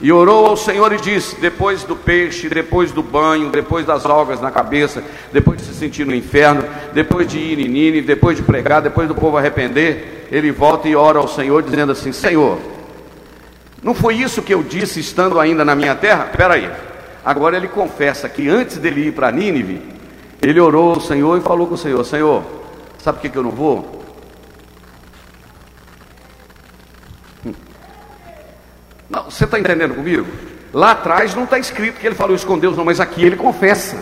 [0.00, 4.40] E orou ao Senhor e disse: depois do peixe, depois do banho, depois das algas
[4.40, 8.44] na cabeça, depois de se sentir no inferno, depois de ir em Nini, depois de
[8.44, 12.60] pregar, depois do povo arrepender, ele volta e ora ao Senhor, dizendo assim: Senhor,
[13.82, 16.28] não foi isso que eu disse estando ainda na minha terra?
[16.30, 16.89] Espera aí.
[17.24, 19.82] Agora ele confessa que antes dele ir para Nínive,
[20.40, 22.42] ele orou ao Senhor e falou com o Senhor: Senhor,
[22.98, 24.00] sabe por que, eu não vou?
[29.08, 30.26] Não, você está entendendo comigo?
[30.72, 33.36] Lá atrás não está escrito que ele falou isso com Deus, não, mas aqui ele
[33.36, 33.96] confessa.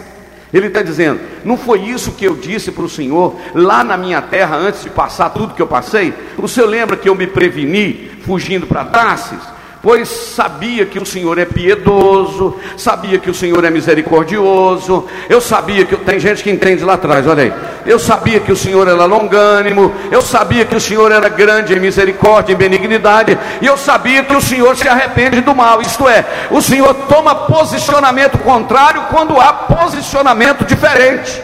[0.53, 4.23] Ele está dizendo: não foi isso que eu disse para o Senhor lá na minha
[4.23, 6.15] terra antes de passar tudo que eu passei?
[6.37, 9.58] O Senhor lembra que eu me preveni fugindo para Tarsis?
[9.89, 15.87] Pois sabia que o Senhor é piedoso, sabia que o Senhor é misericordioso, eu sabia
[15.87, 17.53] que tem gente que entende lá atrás, olha aí.
[17.87, 21.81] Eu sabia que o Senhor era longânimo, eu sabia que o Senhor era grande em
[21.81, 25.81] misericórdia, em benignidade, e eu sabia que o Senhor se arrepende do mal.
[25.81, 31.43] Isto é, o Senhor toma posicionamento contrário quando há posicionamento diferente.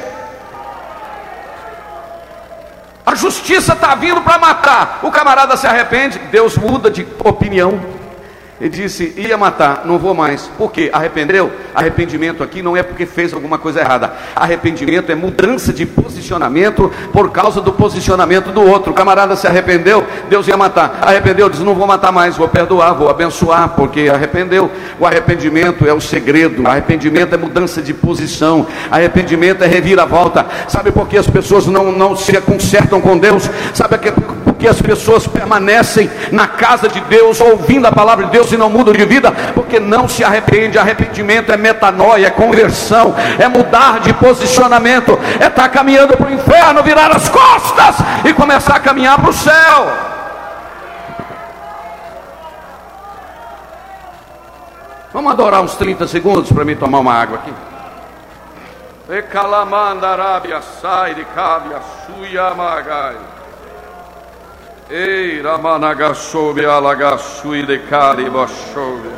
[3.07, 5.01] A justiça está vindo para matar.
[5.03, 8.04] O camarada se arrepende, Deus muda de opinião.
[8.61, 10.43] Ele disse: ia matar, não vou mais.
[10.57, 10.89] Por quê?
[10.93, 11.51] Arrependeu?
[11.75, 14.13] Arrependimento aqui não é porque fez alguma coisa errada.
[14.37, 18.93] Arrependimento é mudança de posicionamento por causa do posicionamento do outro.
[18.93, 21.01] O camarada se arrependeu, Deus ia matar.
[21.03, 24.71] Arrependeu, diz: não vou matar mais, vou perdoar, vou abençoar, porque arrependeu.
[25.01, 26.67] O arrependimento é o segredo.
[26.67, 28.67] Arrependimento é mudança de posição.
[28.89, 30.47] Arrependimento é reviravolta.
[30.69, 33.51] Sabe por que as pessoas não, não se consertam com Deus?
[33.73, 38.53] Sabe por que as pessoas permanecem na casa de Deus, ouvindo a palavra de Deus?
[38.53, 40.79] E não mudam de vida, porque não se arrepende.
[40.79, 46.33] Arrependimento é metanoia, é conversão, é mudar de posicionamento, é estar tá caminhando para o
[46.33, 50.15] inferno, virar as costas e começar a caminhar para o céu.
[55.13, 57.53] Vamos adorar uns 30 segundos para mim tomar uma água aqui.
[59.09, 63.17] E calamandarabia sai de cabia suya magai.
[64.97, 69.11] Ei, Ramanagasobe Alagasui de Caribasobe.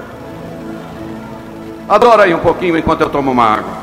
[1.87, 3.77] Adora aí um pouquinho enquanto eu tomo uma água.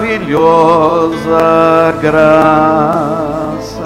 [0.00, 1.59] maravilhosa
[2.00, 3.82] graça,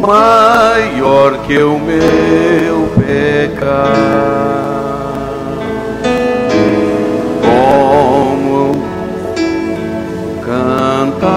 [0.00, 4.24] maior que o meu pecado.
[7.42, 8.72] Como
[10.46, 11.32] cantá-la,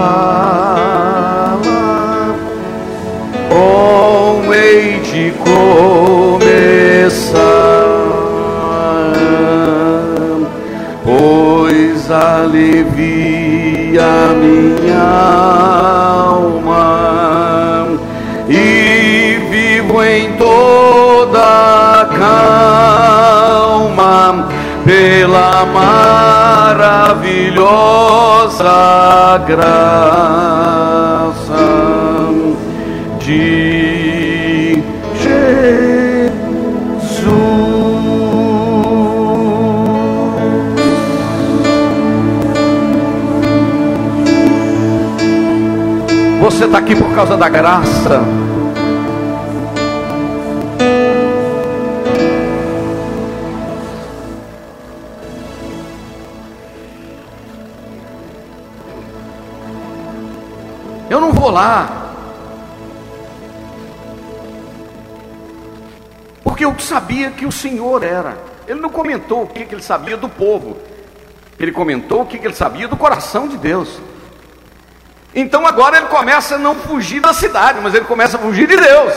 [3.50, 6.68] como hei de começar,
[11.04, 13.18] pois alivia
[14.88, 17.88] minha alma.
[18.50, 23.98] E vivo em toda calma
[24.86, 27.04] pela maravilhosa
[29.46, 29.68] graça
[33.20, 33.87] de
[46.58, 48.20] Você está aqui por causa da graça.
[61.08, 62.12] Eu não vou lá.
[66.44, 68.36] Porque eu sabia que o Senhor era.
[68.68, 70.76] Ele não comentou o que, que ele sabia do povo.
[71.60, 74.00] Ele comentou o que, que ele sabia do coração de Deus.
[75.34, 78.76] Então agora ele começa a não fugir da cidade, mas ele começa a fugir de
[78.76, 79.14] Deus.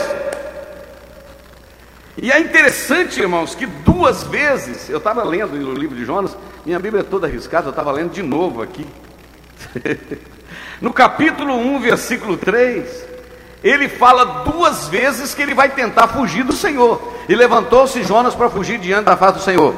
[2.17, 6.77] E é interessante, irmãos, que duas vezes, eu estava lendo no livro de Jonas, minha
[6.77, 8.85] Bíblia é toda arriscada, eu estava lendo de novo aqui.
[10.81, 13.05] no capítulo 1, versículo 3,
[13.63, 17.01] ele fala duas vezes que ele vai tentar fugir do Senhor.
[17.29, 19.73] E levantou-se Jonas para fugir diante da face do Senhor.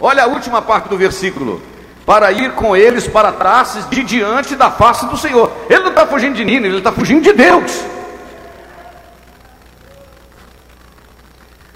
[0.00, 1.60] Olha a última parte do versículo
[2.06, 5.50] para ir com eles para Tarsis de diante da face do Senhor.
[5.68, 7.84] Ele não está fugindo de Nino, ele está fugindo de Deus.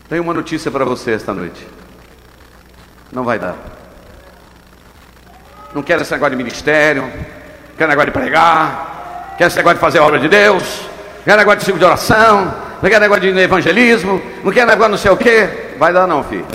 [0.08, 1.66] Tenho uma notícia para você esta noite.
[3.12, 3.56] Não vai dar.
[5.74, 7.10] não quer esse negócio de ministério,
[7.76, 10.88] quer negócio de pregar, quer esse negócio de fazer a obra de Deus,
[11.24, 14.98] quer negócio de ciclo de oração, não quer negócio de evangelismo, não quer negócio não
[14.98, 15.74] sei o quê.
[15.78, 16.46] Vai dar não, filho.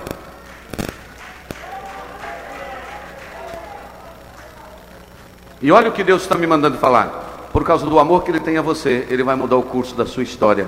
[5.63, 7.47] E olha o que Deus está me mandando falar.
[7.53, 10.05] Por causa do amor que Ele tem a você, Ele vai mudar o curso da
[10.05, 10.67] sua história.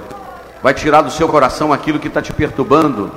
[0.64, 3.12] Vai tirar do seu coração aquilo que está te perturbando,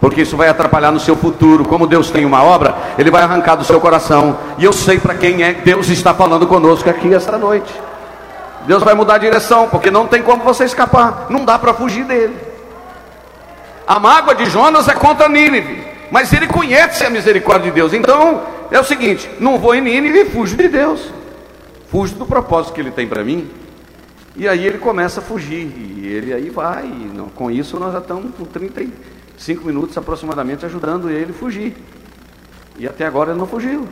[0.00, 1.64] porque isso vai atrapalhar no seu futuro.
[1.64, 4.36] Como Deus tem uma obra, Ele vai arrancar do seu coração.
[4.58, 7.72] E eu sei para quem é Deus está falando conosco aqui esta noite.
[8.66, 12.04] Deus vai mudar a direção, porque não tem como você escapar, não dá para fugir
[12.04, 12.36] dele.
[13.86, 17.94] A mágoa de Jonas é contra Nínive, mas ele conhece a misericórdia de Deus.
[17.94, 21.10] Então, é o seguinte: não vou em Nínive e fujo de Deus,
[21.90, 23.50] fujo do propósito que ele tem para mim.
[24.36, 26.84] E aí ele começa a fugir, e ele aí vai.
[26.84, 31.74] Não, com isso, nós já estamos com 35 minutos aproximadamente ajudando ele a fugir.
[32.78, 33.88] E até agora ele não fugiu.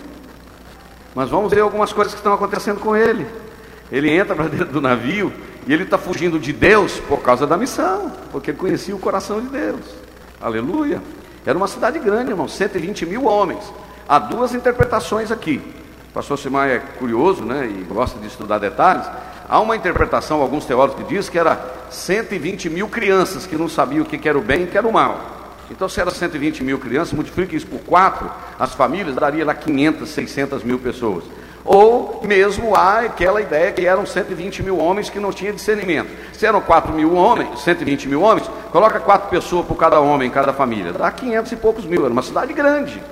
[1.14, 3.26] Mas vamos ver algumas coisas que estão acontecendo com ele.
[3.90, 5.32] Ele entra para dentro do navio
[5.66, 9.40] e ele está fugindo de Deus por causa da missão, porque ele conhecia o coração
[9.40, 9.80] de Deus.
[10.40, 11.02] Aleluia.
[11.44, 13.72] Era uma cidade grande, irmão, 120 mil homens.
[14.08, 15.62] Há duas interpretações aqui.
[16.10, 19.06] O pastor Simar é curioso, né, e gosta de estudar detalhes.
[19.48, 21.58] Há uma interpretação, alguns teólogos que que era
[21.90, 24.86] 120 mil crianças que não sabiam o que era o bem e o que era
[24.86, 25.38] o mal.
[25.70, 30.08] Então, se era 120 mil crianças, multiplique isso por quatro, as famílias daria lá 500,
[30.08, 31.24] 600 mil pessoas.
[31.64, 36.08] Ou mesmo há aquela ideia que eram 120 mil homens que não tinham discernimento.
[36.32, 40.52] Se eram 4 mil homens, 120 mil homens, coloca quatro pessoas por cada homem, cada
[40.52, 40.92] família.
[40.92, 42.04] Dá 500 e poucos mil.
[42.04, 43.02] Era uma cidade grande.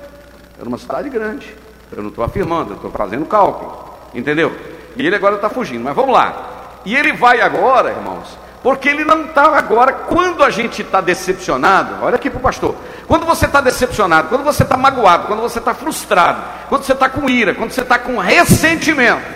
[0.58, 1.54] Era uma cidade grande.
[1.94, 3.84] Eu não estou afirmando, eu estou fazendo cálculo.
[4.14, 4.54] Entendeu?
[4.96, 5.84] E ele agora está fugindo.
[5.84, 6.80] Mas vamos lá.
[6.84, 12.02] E ele vai agora, irmãos, porque ele não está agora, quando a gente está decepcionado,
[12.02, 12.74] olha aqui para o pastor,
[13.08, 17.08] quando você está decepcionado, quando você está magoado, quando você está frustrado, quando você está
[17.08, 19.26] com ira, quando você está com ressentimento,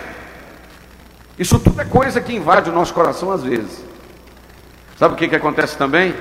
[1.39, 3.83] isso tudo é coisa que invade o nosso coração às vezes.
[4.95, 6.13] Sabe o que, que acontece também?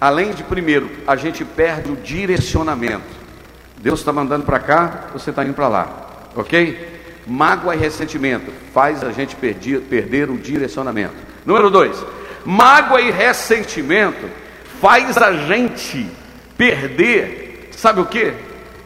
[0.00, 3.20] Além de, primeiro, a gente perde o direcionamento.
[3.78, 7.22] Deus está mandando para cá, você está indo para lá, ok?
[7.24, 11.14] Mágoa e ressentimento faz a gente perder, perder o direcionamento.
[11.46, 12.04] Número dois,
[12.44, 14.28] mágoa e ressentimento
[14.80, 16.18] faz a gente
[16.60, 18.34] perder, sabe o que?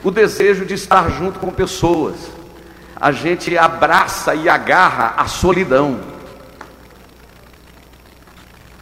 [0.04, 2.14] O desejo de estar junto com pessoas.
[2.94, 5.98] A gente abraça e agarra a solidão.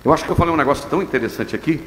[0.05, 1.81] Eu acho que eu falei um negócio tão interessante aqui.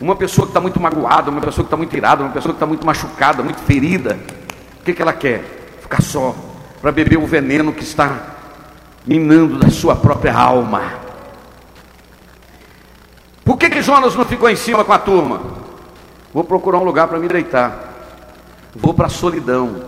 [0.00, 2.56] Uma pessoa que está muito magoada, uma pessoa que está muito irada, uma pessoa que
[2.56, 4.18] está muito machucada, muito ferida,
[4.80, 5.44] o que, que ela quer?
[5.82, 6.34] Ficar só,
[6.80, 8.36] para beber o veneno que está
[9.06, 10.94] minando da sua própria alma.
[13.44, 15.67] Por que, que Jonas não ficou em cima com a turma?
[16.32, 17.94] Vou procurar um lugar para me deitar.
[18.74, 19.84] Vou para a solidão.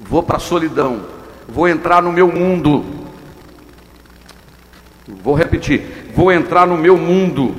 [0.00, 1.00] Vou para a solidão.
[1.48, 2.84] Vou entrar no meu mundo.
[5.06, 6.10] Vou repetir.
[6.14, 7.54] Vou entrar no meu mundo.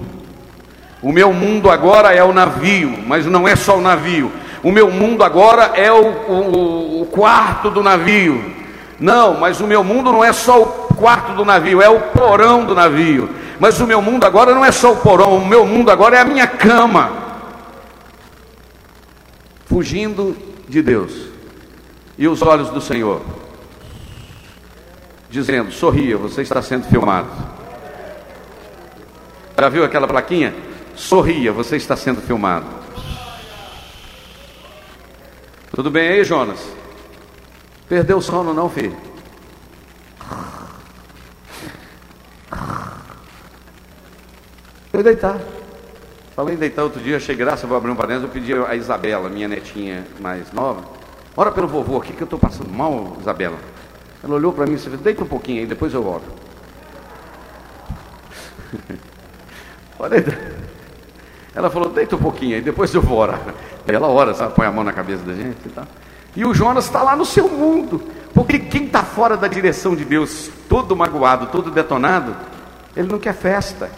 [1.02, 4.32] O meu mundo agora é o navio, mas não é só o navio.
[4.62, 8.54] O meu mundo agora é o, o, o quarto do navio.
[9.00, 12.66] Não, mas o meu mundo não é só o quarto do navio, é o porão
[12.66, 13.30] do navio.
[13.60, 16.22] Mas o meu mundo agora não é só o porão, o meu mundo agora é
[16.22, 17.12] a minha cama.
[19.66, 20.36] Fugindo
[20.68, 21.14] de Deus
[22.18, 23.22] e os olhos do Senhor,
[25.30, 27.30] dizendo: sorria, você está sendo filmado.
[29.58, 30.56] Já viu aquela plaquinha?
[30.96, 32.66] Sorria, você está sendo filmado.
[35.74, 36.60] Tudo bem aí, Jonas?
[37.88, 39.09] Perdeu o sono não, filho?
[45.00, 45.40] Foi deitar.
[46.36, 49.30] Falei em deitar outro dia, achei graça, vou abrir um parênteses, eu pedi a Isabela,
[49.30, 50.84] minha netinha mais nova,
[51.38, 53.56] ora pelo vovô aqui que eu estou passando mal, Isabela.
[54.22, 56.24] Ela olhou para mim e disse, deita um pouquinho aí, depois eu oro.
[60.10, 60.38] Deitar.
[61.56, 63.40] Ela falou, deita um pouquinho aí, depois eu vou orar.
[63.88, 65.88] Ela ora, sabe, põe a mão na cabeça da gente e tal.
[66.36, 68.02] E o Jonas está lá no seu mundo.
[68.34, 72.36] Porque quem está fora da direção de Deus, todo magoado, todo detonado,
[72.98, 73.90] ele não quer festa,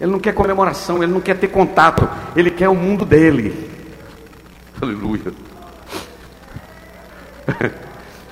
[0.00, 3.68] ele não quer comemoração, ele não quer ter contato, ele quer o mundo dele.
[4.80, 5.32] Aleluia.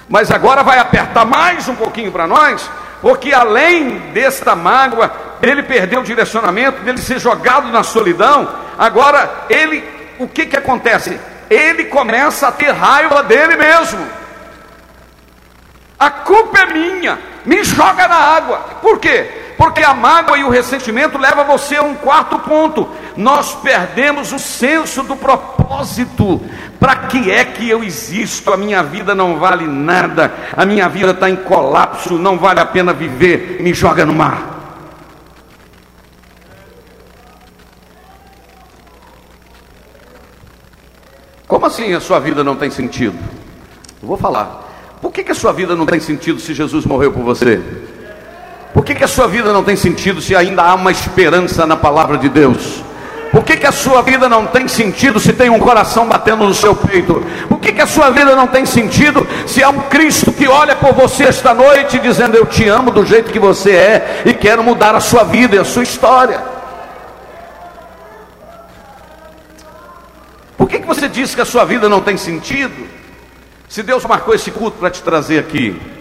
[0.08, 2.70] Mas agora vai apertar mais um pouquinho para nós,
[3.02, 5.10] porque além desta mágoa,
[5.42, 8.48] ele perdeu o direcionamento, dele ser jogado na solidão,
[8.78, 9.82] agora ele,
[10.18, 11.18] o que que acontece?
[11.50, 14.06] Ele começa a ter raiva dele mesmo.
[15.98, 18.58] A culpa é minha, me joga na água.
[18.80, 19.45] Por quê?
[19.56, 22.88] Porque a mágoa e o ressentimento levam você a um quarto ponto.
[23.16, 26.42] Nós perdemos o senso do propósito.
[26.78, 28.52] Para que é que eu existo?
[28.52, 30.32] A minha vida não vale nada.
[30.54, 32.18] A minha vida está em colapso.
[32.18, 33.58] Não vale a pena viver.
[33.60, 34.56] Me joga no mar.
[41.48, 43.16] Como assim a sua vida não tem sentido?
[44.02, 44.64] Eu vou falar.
[45.00, 47.85] Por que, que a sua vida não tem sentido se Jesus morreu por você?
[48.76, 51.78] Por que, que a sua vida não tem sentido se ainda há uma esperança na
[51.78, 52.84] palavra de Deus?
[53.32, 56.52] Por que, que a sua vida não tem sentido se tem um coração batendo no
[56.52, 57.24] seu peito?
[57.48, 60.76] Por que, que a sua vida não tem sentido se há um Cristo que olha
[60.76, 64.62] por você esta noite dizendo: Eu te amo do jeito que você é e quero
[64.62, 66.38] mudar a sua vida e a sua história?
[70.58, 72.86] Por que, que você diz que a sua vida não tem sentido?
[73.70, 75.95] Se Deus marcou esse culto para te trazer aqui.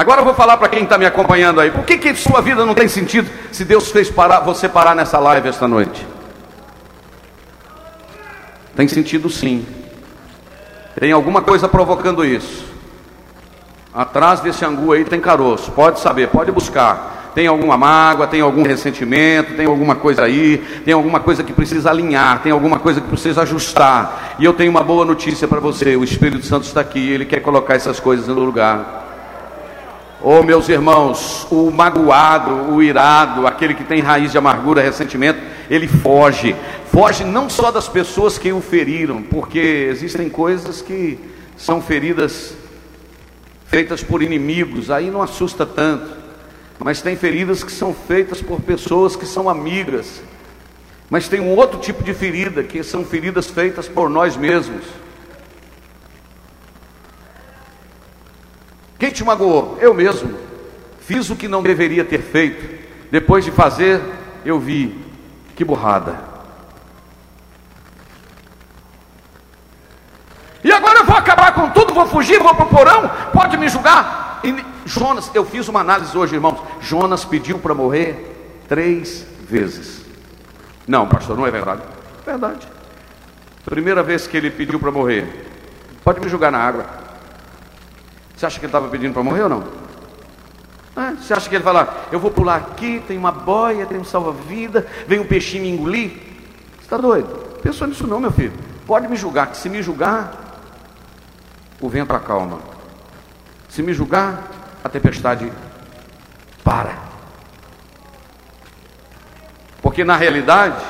[0.00, 1.70] Agora eu vou falar para quem está me acompanhando aí.
[1.70, 5.18] Por que, que sua vida não tem sentido se Deus fez parar, você parar nessa
[5.18, 6.06] live esta noite?
[8.74, 9.66] Tem sentido sim.
[10.98, 12.64] Tem alguma coisa provocando isso.
[13.92, 15.70] Atrás desse angu aí tem caroço.
[15.72, 20.92] Pode saber, pode buscar tem alguma mágoa, tem algum ressentimento, tem alguma coisa aí, tem
[20.92, 24.36] alguma coisa que precisa alinhar, tem alguma coisa que precisa ajustar.
[24.38, 27.40] E eu tenho uma boa notícia para você: o Espírito Santo está aqui, ele quer
[27.40, 29.09] colocar essas coisas no lugar.
[30.22, 35.40] Oh, meus irmãos, o magoado, o irado, aquele que tem raiz de amargura, ressentimento,
[35.70, 36.54] ele foge.
[36.92, 41.18] Foge não só das pessoas que o feriram, porque existem coisas que
[41.56, 42.54] são feridas
[43.64, 46.10] feitas por inimigos, aí não assusta tanto.
[46.78, 50.20] Mas tem feridas que são feitas por pessoas que são amigas.
[51.08, 54.84] Mas tem um outro tipo de ferida, que são feridas feitas por nós mesmos.
[59.00, 59.78] Quem te magoou?
[59.80, 60.38] Eu mesmo.
[61.00, 62.78] Fiz o que não deveria ter feito.
[63.10, 64.00] Depois de fazer,
[64.44, 65.02] eu vi.
[65.56, 66.20] Que burrada.
[70.62, 73.10] E agora eu vou acabar com tudo, vou fugir, vou para o porão.
[73.32, 74.42] Pode me julgar?
[74.84, 76.60] Jonas, eu fiz uma análise hoje, irmãos.
[76.82, 80.04] Jonas pediu para morrer três vezes.
[80.86, 81.82] Não, pastor, não é verdade.
[82.26, 82.68] Verdade.
[83.64, 85.46] Primeira vez que ele pediu para morrer,
[86.04, 87.09] pode me julgar na água.
[88.40, 89.64] Você acha que ele estava pedindo para morrer ou não?
[90.96, 94.04] É, você acha que ele falar, eu vou pular aqui, tem uma boia, tem um
[94.04, 96.12] salva-vida, vem um peixinho me engolir?
[96.76, 97.28] Você está doido?
[97.62, 98.54] Pensou nisso não, meu filho.
[98.86, 100.32] Pode me julgar, que se me julgar,
[101.82, 102.60] o vento acalma.
[103.68, 104.48] Se me julgar,
[104.82, 105.52] a tempestade
[106.64, 106.96] para.
[109.82, 110.82] Porque na realidade,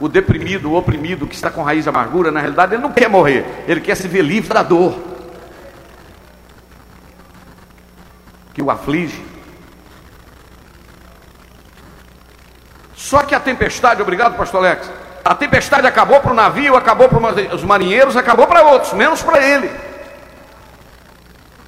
[0.00, 3.08] o deprimido, o oprimido, que está com raiz de amargura, na realidade ele não quer
[3.08, 5.06] morrer, ele quer se ver livre da dor
[8.58, 9.24] que o aflige.
[12.96, 14.90] Só que a tempestade, obrigado, pastor Alex,
[15.24, 19.46] a tempestade acabou para o navio, acabou para os marinheiros, acabou para outros, menos para
[19.46, 19.70] ele.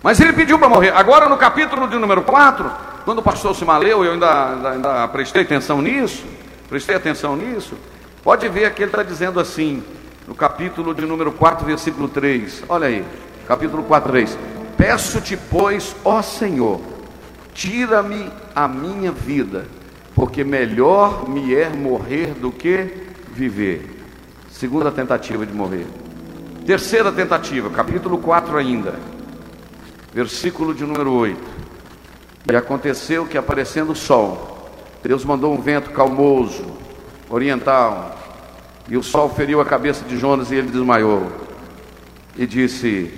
[0.02, 0.90] Mas ele pediu para morrer.
[0.90, 2.68] Agora, no capítulo de número 4,
[3.04, 6.26] quando o pastor se maleu, eu ainda, ainda, ainda prestei atenção nisso,
[6.68, 7.78] prestei atenção nisso,
[8.24, 9.84] pode ver que ele está dizendo assim,
[10.26, 12.64] no capítulo de número 4, versículo 3.
[12.68, 13.04] Olha aí,
[13.46, 14.59] capítulo 4, 3.
[14.80, 16.80] Peço-te, pois, ó Senhor,
[17.52, 19.66] tira-me a minha vida,
[20.14, 22.88] porque melhor me é morrer do que
[23.28, 24.02] viver.
[24.50, 25.86] Segunda tentativa de morrer.
[26.64, 29.20] Terceira tentativa, capítulo 4 ainda
[30.12, 31.38] versículo de número 8.
[32.50, 34.68] E aconteceu que aparecendo o sol,
[35.02, 36.64] Deus mandou um vento calmoso,
[37.28, 38.18] oriental,
[38.88, 41.30] e o sol feriu a cabeça de Jonas e ele desmaiou.
[42.36, 43.12] E disse: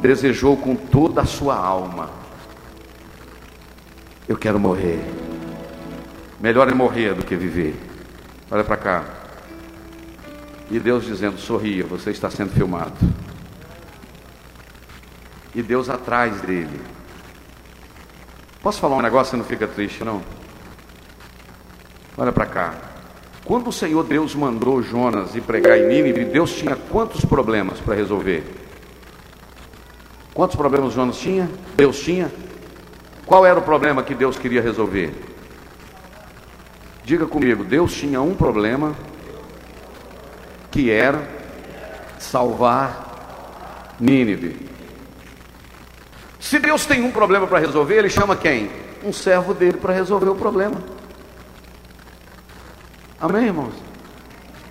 [0.00, 2.10] Desejou com toda a sua alma:
[4.28, 5.00] Eu quero morrer.
[6.40, 7.74] Melhor é morrer do que viver.
[8.50, 9.04] Olha para cá.
[10.70, 12.96] E Deus dizendo: Sorria, você está sendo filmado
[15.58, 16.80] e Deus atrás dele.
[18.62, 19.32] Posso falar um negócio?
[19.32, 20.22] Você não fica triste, não?
[22.16, 22.74] Olha para cá.
[23.44, 27.94] Quando o Senhor Deus mandou Jonas ir pregar em Nínive, Deus tinha quantos problemas para
[27.94, 28.44] resolver?
[30.38, 31.50] Quantos problemas Jonas tinha?
[31.74, 32.30] Deus tinha?
[33.26, 35.12] Qual era o problema que Deus queria resolver?
[37.02, 38.94] Diga comigo, Deus tinha um problema
[40.70, 41.28] que era
[42.20, 44.68] salvar Nínive.
[46.38, 48.70] Se Deus tem um problema para resolver, ele chama quem?
[49.02, 50.76] Um servo dele para resolver o problema.
[53.20, 53.74] Amém, irmãos?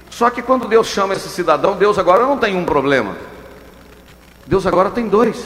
[0.09, 3.18] Só que quando Deus chama esse cidadão, Deus agora não tem um problema.
[4.48, 5.45] Deus agora tem dois.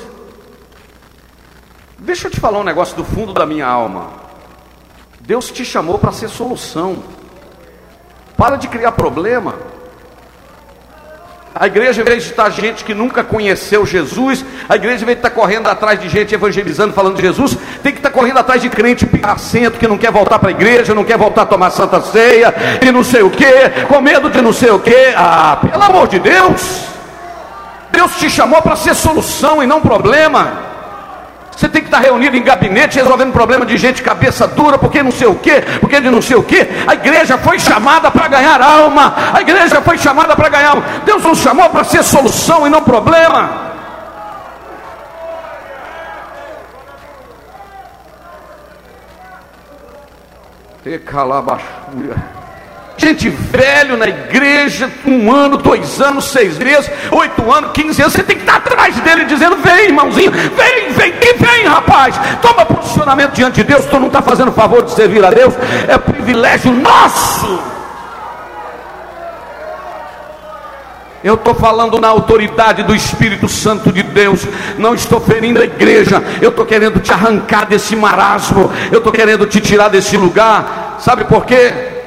[1.97, 4.10] Deixa eu te falar um negócio do fundo da minha alma.
[5.20, 7.04] Deus te chamou para ser solução.
[8.38, 9.56] Para de criar problema.
[11.54, 15.18] A igreja, em vez de estar gente que nunca conheceu Jesus, a igreja, em vez
[15.18, 18.62] de estar correndo atrás de gente evangelizando, falando de Jesus, tem que estar correndo atrás
[18.62, 21.72] de crente assento que não quer voltar para a igreja, não quer voltar a tomar
[21.72, 23.52] santa ceia, e não sei o que,
[23.88, 25.14] com medo de não sei o que.
[25.16, 26.91] Ah, pelo amor de Deus!
[28.02, 30.72] Deus te chamou para ser solução e não problema.
[31.56, 35.12] Você tem que estar reunido em gabinete resolvendo problema de gente cabeça dura, porque não
[35.12, 36.68] sei o quê, porque de não sei o quê.
[36.88, 39.14] A igreja foi chamada para ganhar alma.
[39.32, 40.84] A igreja foi chamada para ganhar alma.
[41.06, 43.70] Deus nos chamou para ser solução e não problema.
[50.84, 52.41] E calabachura
[53.02, 58.24] gente velho na igreja, um ano, dois anos, seis meses, oito anos, quinze anos, você
[58.24, 63.34] tem que estar atrás dele dizendo: vem, irmãozinho, vem, vem, que vem, rapaz, toma posicionamento
[63.34, 65.54] diante de Deus, tu não está fazendo favor de servir a Deus,
[65.88, 67.60] é privilégio nosso.
[71.24, 74.43] Eu estou falando na autoridade do Espírito Santo de Deus.
[74.80, 76.20] Não estou ferindo a igreja.
[76.41, 78.72] Eu estou querendo te arrancar desse marasmo.
[78.91, 80.97] Eu estou querendo te tirar desse lugar.
[80.99, 82.01] Sabe por quê?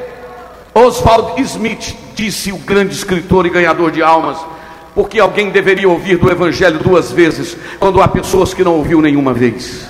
[0.74, 4.36] Oswald Smith disse, o grande escritor e ganhador de almas,
[4.94, 9.32] porque alguém deveria ouvir do Evangelho duas vezes, quando há pessoas que não ouviu nenhuma
[9.32, 9.86] vez.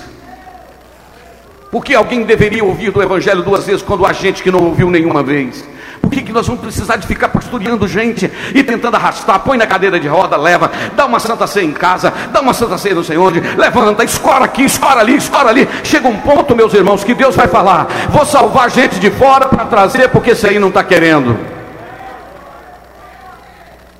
[1.71, 5.23] Porque alguém deveria ouvir do Evangelho duas vezes, quando há gente que não ouviu nenhuma
[5.23, 5.67] vez.
[6.05, 9.39] Por que, que nós vamos precisar de ficar pastoreando gente e tentando arrastar?
[9.39, 12.77] Põe na cadeira de roda, leva, dá uma santa ceia em casa, dá uma santa
[12.77, 15.67] ceia não sei onde, levanta, escora aqui, escora ali, escora ali.
[15.83, 19.65] Chega um ponto, meus irmãos, que Deus vai falar: vou salvar gente de fora para
[19.65, 21.39] trazer, porque esse aí não está querendo.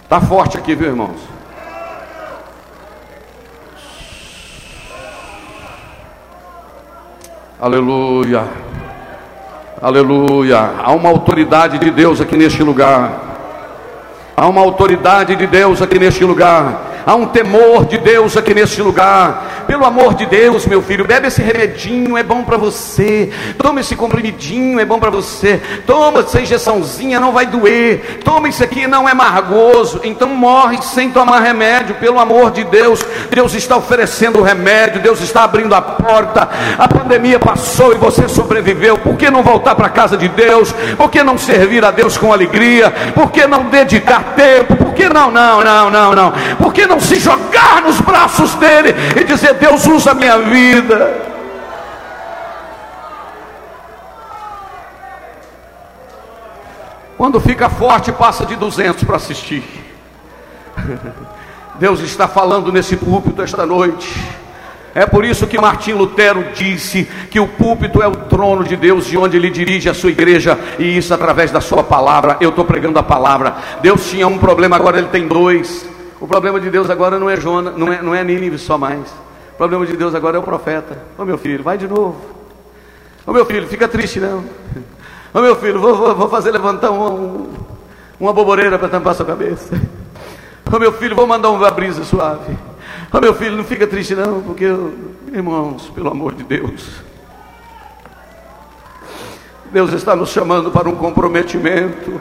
[0.03, 1.20] Está forte aqui, viu, irmãos?
[7.60, 8.47] Aleluia.
[9.86, 10.71] Aleluia.
[10.83, 13.21] Há uma autoridade de Deus aqui neste lugar.
[14.36, 16.95] Há uma autoridade de Deus aqui neste lugar.
[17.06, 19.66] Há um temor de Deus aqui neste lugar.
[19.68, 23.32] Pelo amor de Deus, meu filho, bebe esse remedinho, é bom para você.
[23.58, 25.62] Toma esse comprimidinho, é bom para você.
[25.86, 28.22] Toma essa injeçãozinha, não vai doer.
[28.24, 30.01] Toma isso aqui, não é margoso.
[30.03, 33.03] Então morre sem tomar remédio, pelo amor de Deus.
[33.30, 36.47] Deus está oferecendo o remédio, Deus está abrindo a porta.
[36.78, 38.97] A pandemia passou e você sobreviveu.
[38.97, 40.72] Por que não voltar para a casa de Deus?
[40.97, 42.91] Por que não servir a Deus com alegria?
[43.14, 44.76] Por que não dedicar tempo?
[44.76, 46.34] Por que não, não, não, não, não?
[46.58, 51.36] Por que não se jogar nos braços dele e dizer: Deus usa a minha vida.
[57.18, 59.64] Quando fica forte, passa de 200 para assistir.
[61.80, 64.14] Deus está falando nesse púlpito esta noite.
[64.93, 69.06] É por isso que Martim Lutero disse que o púlpito é o trono de Deus,
[69.06, 72.38] de onde ele dirige a sua igreja, e isso através da sua palavra.
[72.39, 73.56] Eu estou pregando a palavra.
[73.82, 75.86] Deus tinha um problema, agora ele tem dois.
[76.26, 79.07] O problema de Deus agora não é Jonas, não é, não é Nínive só mais.
[79.53, 80.97] O problema de Deus agora é o profeta.
[81.19, 82.19] Ô meu filho, vai de novo.
[83.28, 84.43] Ô meu filho, fica triste não.
[85.32, 87.53] Ô meu filho, vou, vou, vou fazer levantar um,
[88.19, 89.80] uma boboreira para tampar sua cabeça.
[90.73, 92.57] Ô meu filho, vou mandar uma brisa suave.
[93.13, 94.65] Ô meu filho, não fica triste não, porque
[95.32, 96.89] irmãos, pelo amor de Deus.
[99.71, 102.19] Deus está nos chamando para um comprometimento.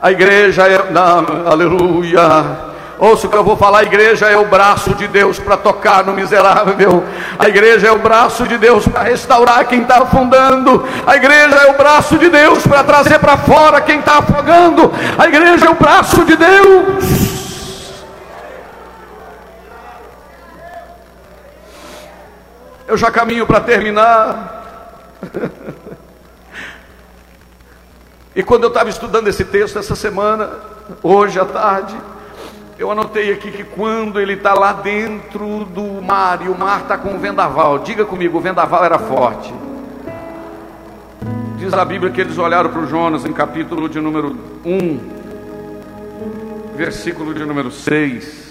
[0.00, 2.72] A igreja é, não, aleluia.
[2.98, 6.04] Ouça o que eu vou falar: a igreja é o braço de Deus para tocar
[6.04, 7.04] no miserável,
[7.38, 11.70] a igreja é o braço de Deus para restaurar quem está afundando, a igreja é
[11.70, 15.74] o braço de Deus para trazer para fora quem está afogando, a igreja é o
[15.74, 17.24] braço de Deus.
[22.86, 24.62] Eu já caminho para terminar.
[28.36, 30.50] e quando eu estava estudando esse texto essa semana,
[31.02, 31.96] hoje à tarde,
[32.76, 36.98] eu anotei aqui que quando ele está lá dentro do mar e o mar está
[36.98, 39.54] com um vendaval, diga comigo, o vendaval era forte.
[41.56, 45.00] Diz a Bíblia que eles olharam para o Jonas em capítulo de número 1,
[46.74, 48.42] versículo de número 6.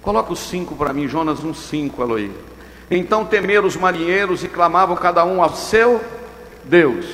[0.00, 2.32] Coloca o 5 para mim, Jonas 1, 5, Eloí.
[2.88, 6.00] Então temeram os marinheiros e clamavam cada um ao seu
[6.64, 7.04] Deus.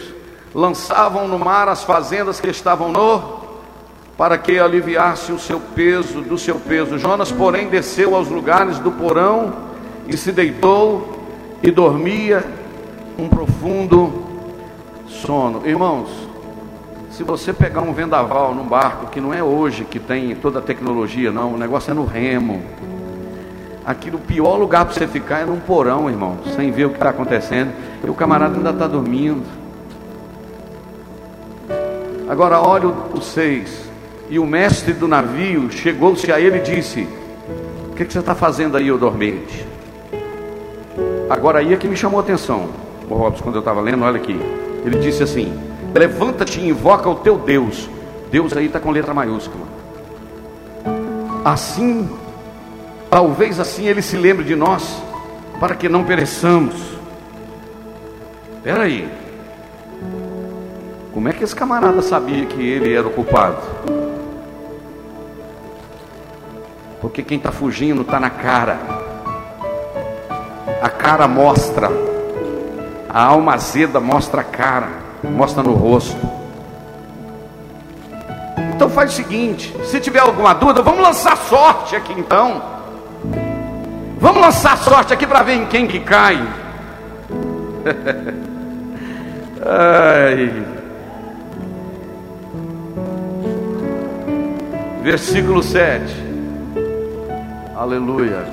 [0.54, 3.43] Lançavam no mar as fazendas que estavam no
[4.16, 6.98] para que aliviasse o seu peso, do seu peso.
[6.98, 9.52] Jonas, porém, desceu aos lugares do porão
[10.06, 11.26] e se deitou
[11.62, 12.44] e dormia
[13.18, 14.24] um profundo
[15.08, 15.66] sono.
[15.66, 16.08] Irmãos,
[17.10, 20.62] se você pegar um vendaval num barco, que não é hoje que tem toda a
[20.62, 22.62] tecnologia, não, o negócio é no remo.
[23.84, 26.96] Aqui no pior lugar para você ficar é num porão, irmão, sem ver o que
[26.96, 27.72] está acontecendo.
[28.02, 29.44] E o camarada ainda está dormindo.
[32.28, 33.93] Agora olha o 6.
[34.28, 37.06] E o mestre do navio chegou-se a ele e disse:
[37.90, 39.66] O que, que você está fazendo aí, ô dormente?
[41.28, 42.68] Agora aí é que me chamou a atenção,
[43.08, 44.38] o Robson, quando eu estava lendo, olha aqui.
[44.84, 45.52] Ele disse assim:
[45.94, 47.88] Levanta-te e invoca o teu Deus.
[48.30, 49.64] Deus aí está com letra maiúscula.
[51.44, 52.08] Assim
[53.14, 55.00] Talvez assim ele se lembre de nós,
[55.60, 56.74] para que não pereçamos.
[58.56, 59.08] Espera aí.
[61.12, 63.62] Como é que esse camarada sabia que ele era o culpado?
[67.04, 68.78] Porque quem está fugindo está na cara.
[70.80, 71.90] A cara mostra.
[73.10, 74.88] A alma azeda mostra a cara,
[75.22, 76.16] mostra no rosto.
[78.74, 82.62] Então faz o seguinte: se tiver alguma dúvida, vamos lançar sorte aqui então.
[84.18, 86.42] Vamos lançar sorte aqui para ver em quem que cai.
[89.60, 90.64] Ai.
[95.02, 96.23] Versículo 7.
[97.84, 98.46] Aleluia.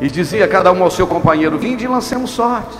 [0.00, 2.74] E dizia cada um ao seu companheiro: Vinde e lancemos sorte,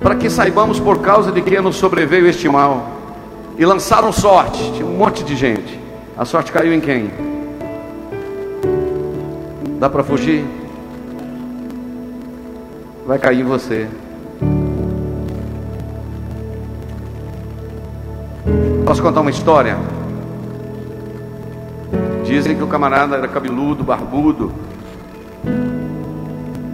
[0.00, 2.90] para que saibamos por causa de quem nos sobreveio este mal.
[3.56, 5.78] E lançaram sorte, tinha um monte de gente.
[6.16, 7.12] A sorte caiu em quem?
[9.78, 10.44] Dá para fugir?
[13.06, 13.88] vai cair em você.
[18.84, 19.78] Posso contar uma história?
[22.24, 24.67] Dizem que o camarada era cabeludo, barbudo.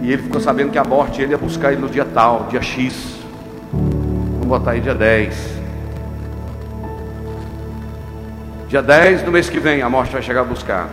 [0.05, 2.61] E ele ficou sabendo que a morte ele ia buscar ele no dia tal, dia
[2.61, 3.17] X.
[3.71, 5.55] Vamos botar aí dia 10.
[8.67, 10.87] Dia 10 do mês que vem a morte vai chegar a buscar.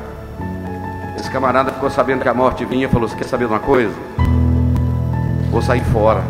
[1.14, 3.60] Esse camarada ficou sabendo que a morte vinha e falou: Você quer saber de uma
[3.60, 3.92] coisa?
[5.50, 6.22] Vou sair fora.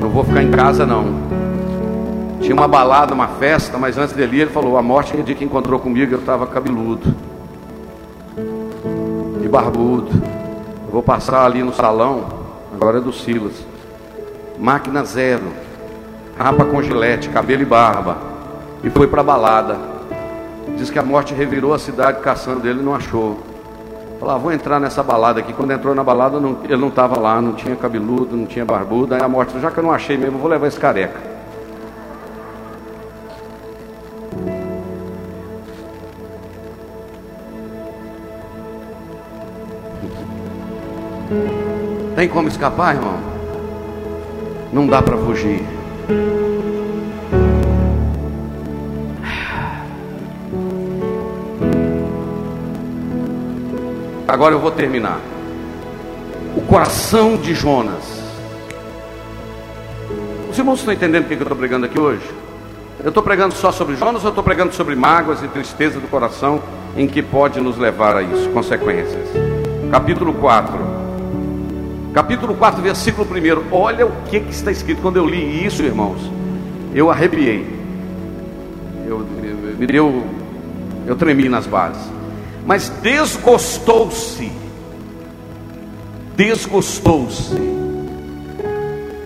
[0.00, 1.14] Não vou ficar em casa não.
[2.40, 5.44] Tinha uma balada, uma festa, mas antes dele ele falou: a morte é dia que
[5.44, 7.14] encontrou comigo, eu estava cabeludo
[9.40, 10.39] e barbudo.
[10.90, 12.24] Eu vou passar ali no salão,
[12.74, 13.64] agora é do Silas.
[14.58, 15.44] Máquina zero,
[16.36, 18.16] rapa com gilete, cabelo e barba.
[18.82, 19.78] E foi para balada.
[20.76, 23.38] Diz que a morte revirou a cidade caçando ele não achou.
[24.18, 25.52] Falava, ah, vou entrar nessa balada aqui.
[25.52, 29.14] Quando entrou na balada, não, ele não estava lá, não tinha cabeludo, não tinha barbudo.
[29.14, 31.29] Aí a morte falou, já que eu não achei mesmo, vou levar esse careca.
[42.20, 43.18] Tem como escapar, irmão?
[44.70, 45.64] Não dá para fugir.
[54.28, 55.18] Agora eu vou terminar.
[56.54, 58.20] O coração de Jonas.
[60.50, 62.30] Os irmãos estão entendendo o que eu estou pregando aqui hoje?
[63.02, 66.60] Eu estou pregando só sobre Jonas ou estou pregando sobre mágoas e tristeza do coração
[66.94, 69.26] em que pode nos levar a isso, consequências?
[69.90, 70.89] Capítulo 4.
[72.12, 73.74] Capítulo 4, versículo 1.
[73.74, 75.00] Olha o que, que está escrito.
[75.02, 76.20] Quando eu li isso, irmãos,
[76.94, 77.78] eu arrepiei.
[79.06, 79.26] Eu,
[79.86, 80.24] deu,
[81.06, 82.20] eu tremi nas bases
[82.64, 84.50] mas desgostou-se.
[86.36, 87.54] Desgostou-se.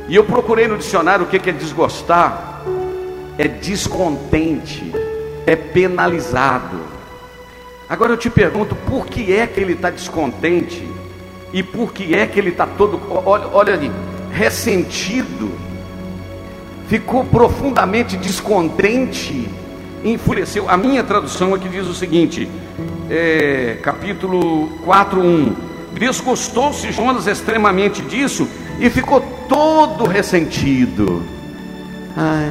[0.08, 2.62] E eu procurei no dicionário o que é desgostar.
[3.36, 4.92] É descontente,
[5.46, 6.80] é penalizado.
[7.88, 10.88] Agora eu te pergunto, por que é que ele está descontente?
[11.54, 13.92] E por que é que ele está todo, olha, olha ali,
[14.32, 15.52] ressentido?
[16.88, 19.48] Ficou profundamente descontente,
[20.04, 20.68] enfureceu.
[20.68, 22.50] A minha tradução aqui diz o seguinte:
[23.08, 25.56] é, capítulo 4, 1.
[25.96, 28.48] Desgostou-se Jonas extremamente disso
[28.80, 31.22] e ficou todo ressentido.
[32.16, 32.50] Ai,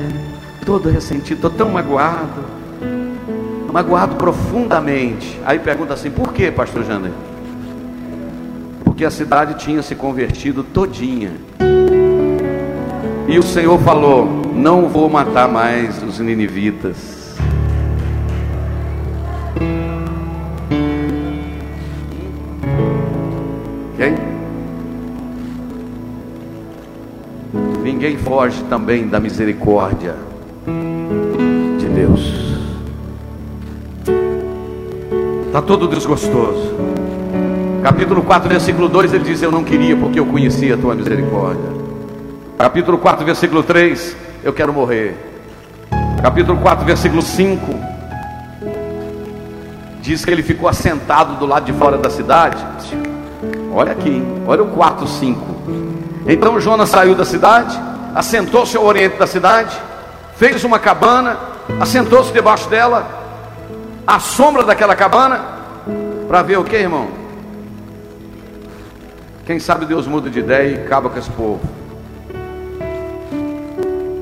[0.66, 2.45] todo ressentido, estou tão magoado,
[3.70, 5.38] magoado profundamente.
[5.45, 7.12] Aí pergunta assim: por que, pastor Jander?
[8.94, 11.32] Porque a cidade tinha se convertido todinha.
[13.28, 17.24] E o Senhor falou: Não vou matar mais os ninivitas
[28.04, 30.16] ninguém foge também da misericórdia
[31.80, 32.60] de Deus.
[35.48, 37.03] Está todo desgostoso.
[37.84, 41.69] Capítulo 4, versículo 2, ele diz: Eu não queria porque eu conhecia a tua misericórdia.
[42.57, 45.17] Capítulo 4, versículo 3, eu quero morrer.
[46.21, 47.75] Capítulo 4, versículo 5,
[50.01, 52.65] diz que ele ficou assentado do lado de fora da cidade,
[53.75, 55.41] Olha aqui, olha o 4, 5.
[56.27, 57.77] Então Jonas saiu da cidade,
[58.15, 59.75] assentou-se ao oriente da cidade,
[60.38, 61.38] fez uma cabana,
[61.81, 63.05] assentou-se debaixo dela,
[64.07, 65.41] à sombra daquela cabana,
[66.29, 67.22] para ver o que, irmão?
[69.46, 71.60] Quem sabe Deus muda de ideia e acaba com esse povo.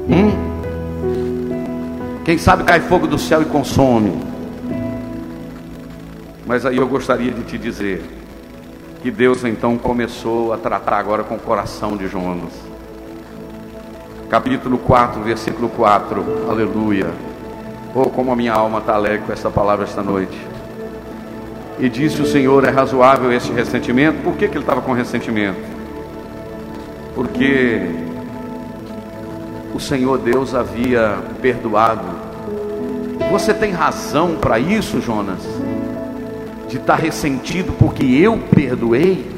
[0.09, 0.31] Hum?
[2.25, 4.19] Quem sabe cai fogo do céu e consome.
[6.45, 8.03] Mas aí eu gostaria de te dizer
[9.03, 12.51] que Deus então começou a tratar agora com o coração de Jonas.
[14.27, 16.49] Capítulo 4, versículo 4.
[16.49, 17.11] Aleluia.
[17.93, 20.50] Oh, como a minha alma está alegre com essa palavra esta noite.
[21.79, 24.21] E disse o Senhor: é razoável esse ressentimento.
[24.23, 25.59] Por que, que ele estava com ressentimento?
[27.15, 27.81] Porque
[29.73, 32.05] o Senhor Deus havia perdoado.
[33.31, 35.39] Você tem razão para isso, Jonas?
[36.67, 39.31] De estar tá ressentido porque eu perdoei?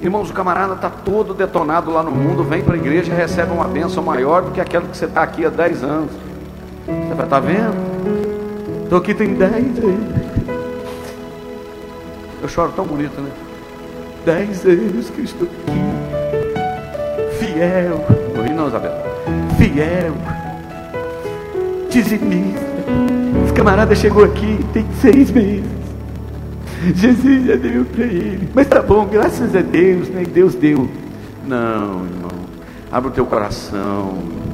[0.00, 3.50] Irmãos, o camarada está todo detonado lá no mundo, vem para a igreja e recebe
[3.52, 6.10] uma bênção maior do que aquela que você está aqui há 10 anos.
[6.86, 7.95] Você vai estar tá vendo?
[8.86, 10.16] Estou aqui tem 10 anos.
[12.40, 13.30] Eu choro tão bonito, né?
[14.24, 15.72] 10 anos que estou aqui.
[17.36, 18.04] Fiel.
[18.36, 18.92] Morri não, Isabel.
[19.58, 20.14] Fiel.
[21.90, 22.64] Dizimista.
[23.44, 25.64] Esse camarada chegou aqui tem seis meses.
[26.94, 28.48] Jesus já deu para ele.
[28.54, 30.22] Mas tá bom, graças a Deus, né?
[30.32, 30.88] Deus deu.
[31.44, 32.30] Não, irmão.
[32.92, 34.45] Abre o teu coração.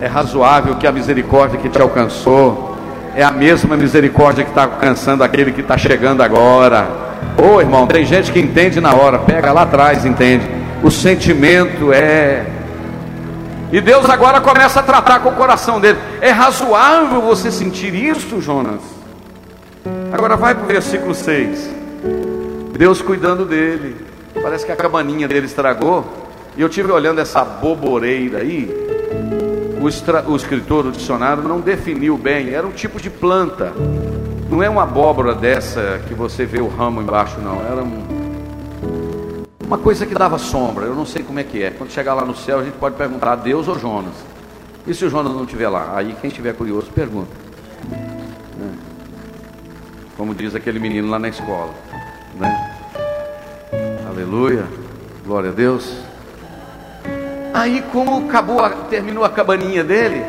[0.00, 2.76] É razoável que a misericórdia que te alcançou
[3.16, 6.88] é a mesma misericórdia que está alcançando aquele que está chegando agora.
[7.36, 10.48] Ô oh, irmão, tem gente que entende na hora, pega lá atrás, entende.
[10.84, 12.46] O sentimento é.
[13.72, 15.98] E Deus agora começa a tratar com o coração dele.
[16.20, 18.80] É razoável você sentir isso, Jonas?
[20.12, 21.70] Agora vai para o versículo 6.
[22.78, 23.96] Deus cuidando dele.
[24.40, 26.04] Parece que a cabaninha dele estragou.
[26.56, 29.47] E eu tive olhando essa boboreira aí.
[29.80, 32.50] O, o escritor do dicionário não definiu bem.
[32.50, 33.72] Era um tipo de planta.
[34.50, 37.60] Não é uma abóbora dessa que você vê o ramo embaixo, não.
[37.60, 38.04] Era um,
[39.66, 40.86] uma coisa que dava sombra.
[40.86, 41.70] Eu não sei como é que é.
[41.70, 44.14] Quando chegar lá no céu, a gente pode perguntar a Deus ou Jonas.
[44.86, 45.92] E se o Jonas não estiver lá?
[45.94, 47.48] Aí quem estiver curioso pergunta
[50.18, 51.72] como diz aquele menino lá na escola,
[52.34, 52.76] né?
[54.08, 54.66] Aleluia,
[55.24, 56.07] glória a Deus.
[57.52, 60.22] Aí, como acabou, a, terminou a cabaninha dele,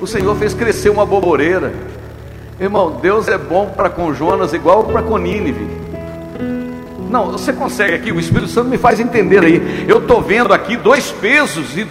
[0.00, 1.72] o Senhor fez crescer uma boboreira.
[2.60, 5.84] Irmão, Deus é bom para com Jonas igual para com Nínive.
[7.14, 9.84] Não, você consegue aqui, o Espírito Santo me faz entender aí.
[9.86, 11.84] Eu estou vendo aqui dois pesos e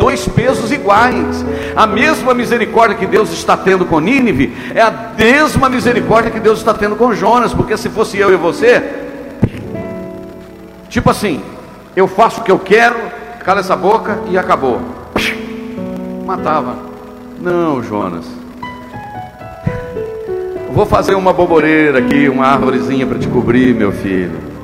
[0.00, 1.44] dois pesos iguais.
[1.76, 6.58] A mesma misericórdia que Deus está tendo com Nínive é a mesma misericórdia que Deus
[6.58, 8.82] está tendo com Jonas, porque se fosse eu e você,
[10.88, 11.40] tipo assim,
[11.94, 12.96] eu faço o que eu quero,
[13.44, 14.80] cala essa boca e acabou.
[16.24, 16.76] Matava.
[17.38, 18.24] Não, Jonas.
[20.72, 24.54] Vou fazer uma boboreira aqui, uma árvorezinha para te cobrir, meu filho.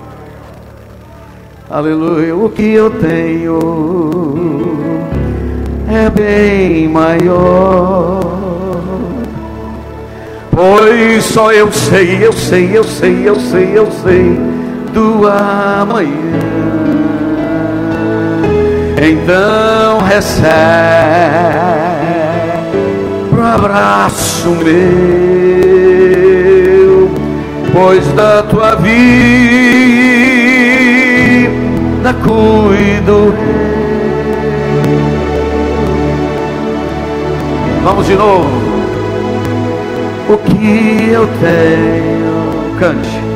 [1.69, 3.59] Aleluia, o que eu tenho
[5.89, 8.21] é bem maior.
[10.51, 14.37] Pois só eu sei, eu sei, eu sei, eu sei, eu sei
[14.93, 16.70] do amanhã.
[19.03, 20.51] Então recebe
[23.33, 25.91] o abraço meu,
[27.73, 28.91] pois da tua vida
[32.23, 33.35] cuido.
[37.83, 38.51] Vamos de novo.
[40.29, 43.30] O que eu tenho, cante.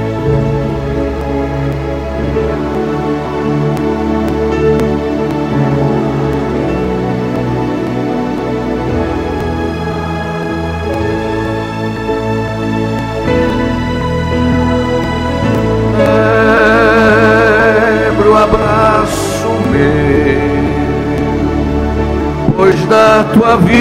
[22.86, 23.74] Da tua vida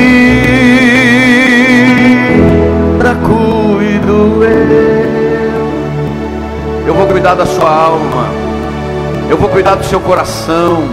[3.23, 5.03] cuido eu.
[6.87, 8.27] Eu vou cuidar da sua alma.
[9.29, 10.89] Eu vou cuidar do seu coração.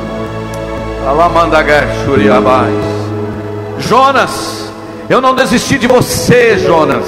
[3.78, 4.70] Jonas,
[5.08, 7.06] eu não desisti de você, Jonas.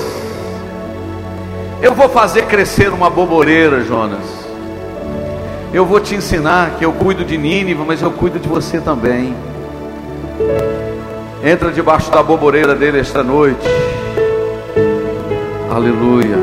[1.82, 4.24] Eu vou fazer crescer uma boboreira, Jonas.
[5.72, 9.34] Eu vou te ensinar que eu cuido de Nínive, mas eu cuido de você também.
[11.44, 13.66] Entra debaixo da boboreira dele esta noite.
[15.70, 16.36] Aleluia.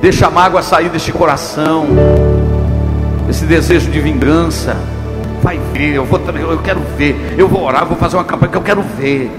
[0.00, 1.86] Deixa a mágoa sair deste coração.
[3.28, 4.76] Esse desejo de vingança.
[5.42, 7.34] Vai ver, eu, vou, eu quero ver.
[7.38, 9.30] Eu vou orar, vou fazer uma campanha que eu quero ver.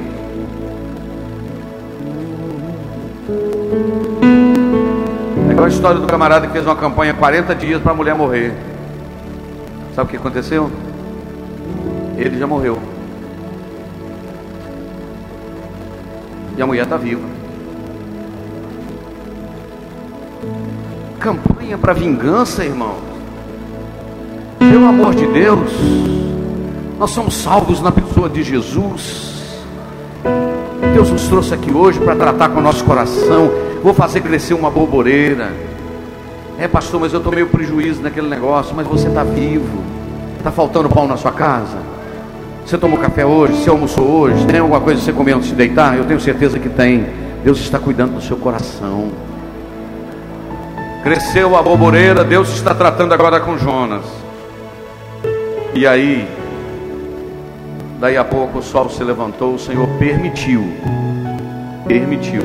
[5.50, 8.16] É igual a história do camarada que fez uma campanha 40 dias para a mulher
[8.16, 8.54] morrer.
[9.96, 10.72] Sabe o que aconteceu?
[12.18, 12.80] Ele já morreu.
[16.60, 17.26] E a mulher está viva.
[21.18, 22.95] Campanha para vingança, irmão.
[24.60, 25.72] Pelo amor de Deus,
[26.99, 29.64] nós somos salvos na pessoa de Jesus.
[30.93, 33.49] Deus nos trouxe aqui hoje para tratar com o nosso coração.
[33.82, 35.53] Vou fazer crescer uma borboreira.
[36.57, 38.76] É, pastor, mas eu tomei o prejuízo naquele negócio.
[38.76, 39.82] Mas você está vivo.
[40.38, 41.78] Está faltando pão na sua casa?
[42.66, 43.53] Você tomou café hoje?
[43.55, 44.45] Você almoçou hoje?
[44.45, 45.97] Tem alguma coisa que você comeu antes de deitar?
[45.97, 47.07] Eu tenho certeza que tem.
[47.43, 49.10] Deus está cuidando do seu coração.
[51.03, 54.03] Cresceu a borboreira, Deus está tratando agora com Jonas.
[55.74, 56.28] E aí,
[57.99, 60.74] daí a pouco o sol se levantou, o Senhor permitiu,
[61.88, 62.41] permitiu,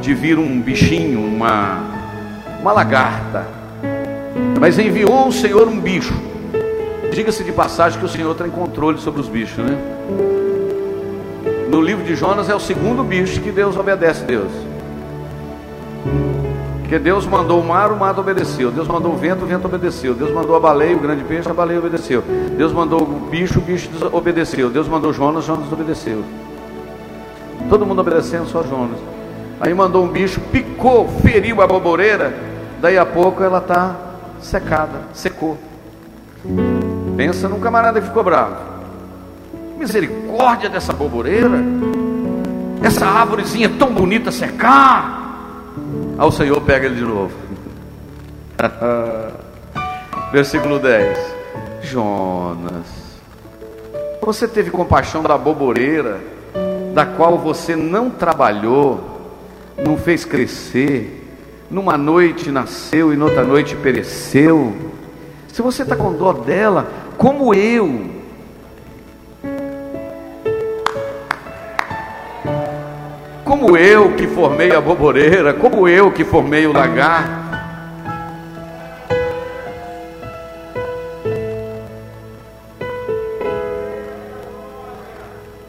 [0.00, 1.78] de vir um bichinho, uma,
[2.60, 3.46] uma lagarta,
[4.58, 6.31] mas enviou o Senhor um bicho.
[7.12, 9.76] Diga-se de passagem que o Senhor tem controle sobre os bichos, né?
[11.68, 14.50] No livro de Jonas é o segundo bicho que Deus obedece a Deus.
[16.80, 18.70] Porque Deus mandou o mar, o mar obedeceu.
[18.70, 20.14] Deus mandou o vento, o vento obedeceu.
[20.14, 22.22] Deus mandou a baleia, o grande peixe, a baleia obedeceu.
[22.56, 24.70] Deus mandou o bicho, o bicho obedeceu.
[24.70, 26.24] Deus mandou Jonas, Jonas obedeceu.
[27.68, 28.98] Todo mundo obedecendo, só Jonas.
[29.60, 32.34] Aí mandou um bicho, picou, feriu a boboreira.
[32.80, 33.96] Daí a pouco ela está
[34.40, 35.58] secada, secou.
[37.22, 38.56] Pensa num camarada que ficou bravo.
[39.78, 41.62] Misericórdia dessa boboreira.
[42.82, 45.70] Essa árvorezinha tão bonita secar.
[46.18, 47.32] Aí o Senhor pega ele de novo.
[50.32, 51.16] Versículo 10.
[51.82, 52.86] Jonas,
[54.20, 56.18] você teve compaixão da boboreira,
[56.92, 59.30] da qual você não trabalhou,
[59.86, 61.24] não fez crescer,
[61.70, 64.74] numa noite nasceu e noutra noite pereceu.
[65.52, 68.10] Se você está com dó dela, como eu,
[73.44, 77.42] como eu que formei a boboreira, como eu que formei o lagar.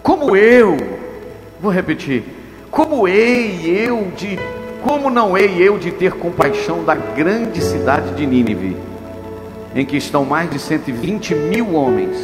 [0.01, 0.77] Como eu,
[1.59, 2.23] vou repetir,
[2.71, 4.39] como hei eu de,
[4.81, 8.75] como não hei eu de ter compaixão da grande cidade de Nínive,
[9.75, 12.17] em que estão mais de 120 mil homens,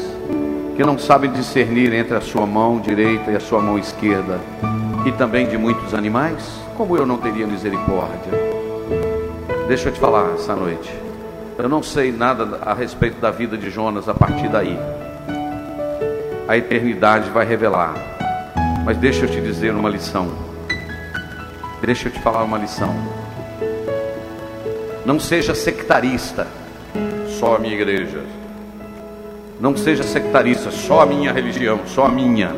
[0.75, 4.39] que não sabem discernir entre a sua mão direita e a sua mão esquerda,
[5.05, 6.43] e também de muitos animais,
[6.77, 8.31] como eu não teria misericórdia?
[9.67, 10.89] Deixa eu te falar essa noite.
[11.57, 14.79] Eu não sei nada a respeito da vida de Jonas a partir daí.
[16.47, 17.93] A eternidade vai revelar.
[18.85, 20.31] Mas deixa eu te dizer uma lição.
[21.81, 22.95] Deixa eu te falar uma lição.
[25.05, 26.47] Não seja sectarista,
[27.39, 28.21] só a minha igreja.
[29.61, 32.53] Não seja sectarista, só a minha religião, só a minha.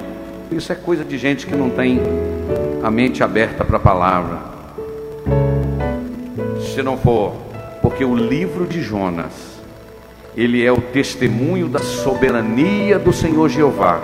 [0.51, 2.01] Isso é coisa de gente que não tem
[2.81, 4.39] a mente aberta para a palavra.
[6.73, 7.33] Se não for,
[7.81, 9.61] porque o livro de Jonas,
[10.35, 14.01] ele é o testemunho da soberania do Senhor Jeová,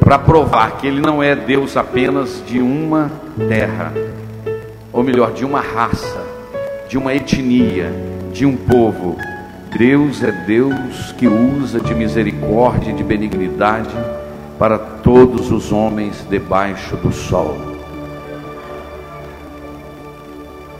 [0.00, 3.10] para provar que ele não é Deus apenas de uma
[3.48, 3.90] terra,
[4.92, 6.22] ou melhor, de uma raça,
[6.88, 9.16] de uma etnia, de um povo
[9.78, 13.94] Deus é Deus que usa de misericórdia e de benignidade
[14.58, 17.56] para todos os homens debaixo do sol.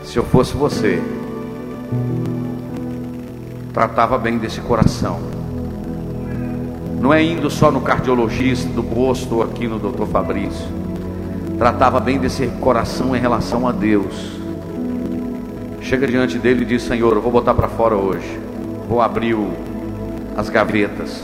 [0.03, 1.03] Se eu fosse você,
[3.73, 5.19] tratava bem desse coração.
[7.01, 10.69] Não é indo só no cardiologista do posto ou aqui no doutor Fabrício.
[11.59, 14.44] Tratava bem desse coração em relação a Deus.
[15.85, 18.45] Chega diante dele e diz: Senhor, eu vou botar para fora hoje
[18.89, 19.51] vou abrir o,
[20.37, 21.23] as gavetas.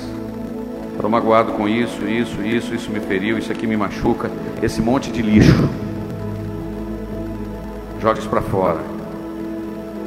[0.92, 4.30] Estou magoado com isso, isso, isso, isso me feriu, isso aqui me machuca,
[4.62, 5.68] esse monte de lixo.
[8.00, 8.80] Jogue isso para fora.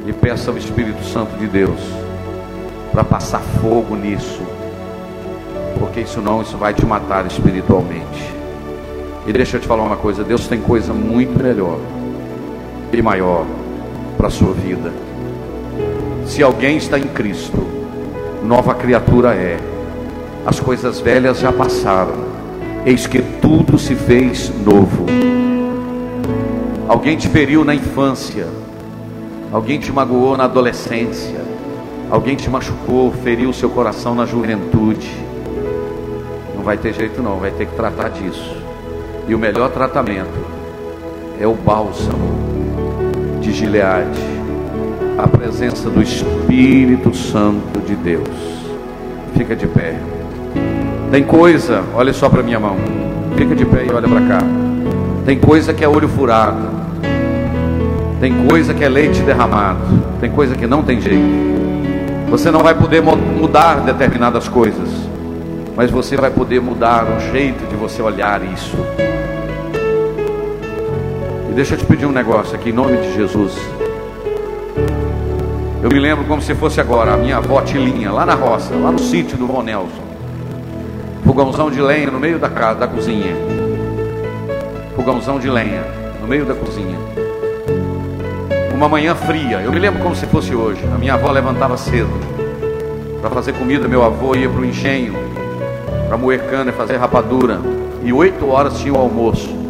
[0.06, 1.80] E peça ao Espírito Santo de Deus
[2.91, 4.41] para passar fogo nisso.
[5.80, 8.34] Porque isso não, isso vai te matar espiritualmente.
[9.26, 11.80] E deixa eu te falar uma coisa, Deus tem coisa muito melhor
[12.91, 13.45] e maior
[14.24, 14.89] para a sua vida.
[16.26, 17.61] Se alguém está em Cristo,
[18.41, 19.59] nova criatura é.
[20.45, 22.24] As coisas velhas já passaram,
[22.86, 25.05] eis que tudo se fez novo.
[26.88, 28.47] Alguém te feriu na infância.
[29.51, 31.41] Alguém te magoou na adolescência.
[32.09, 35.11] Alguém te machucou, feriu seu coração na juventude.
[36.55, 38.55] Não vai ter jeito não, vai ter que tratar disso.
[39.28, 40.39] E o melhor tratamento
[41.41, 42.62] é o bálsamo
[43.44, 44.22] de Gileade,
[45.18, 48.30] a presença do Espírito Santo de Deus.
[49.36, 49.96] Fica de pé.
[51.12, 52.78] Tem coisa, olha só para minha mão.
[53.36, 54.39] Fica de pé e olha para cá.
[55.26, 56.70] Tem coisa que é olho furado.
[58.22, 59.82] Tem coisa que é leite derramado.
[60.22, 61.44] Tem coisa que não tem jeito.
[62.30, 64.89] Você não vai poder mudar determinadas coisas,
[65.76, 68.78] mas você vai poder mudar o jeito de você olhar isso.
[71.54, 73.56] E deixa eu te pedir um negócio aqui, em nome de Jesus.
[75.84, 78.91] Eu me lembro como se fosse agora, a minha avó Tilinha, lá na roça, lá
[78.91, 80.01] no sítio do Von Nelson.
[81.24, 83.36] Fogãozão de lenha no meio da casa, da cozinha.
[84.95, 85.84] Fogãozão de lenha
[86.20, 86.97] no meio da cozinha.
[88.74, 90.84] Uma manhã fria, eu me lembro como se fosse hoje.
[90.91, 92.10] A minha avó levantava cedo
[93.22, 95.14] para fazer comida, meu avô ia para o engenho
[96.08, 97.60] para moer cana e fazer rapadura.
[98.04, 99.62] E oito horas tinha o almoço.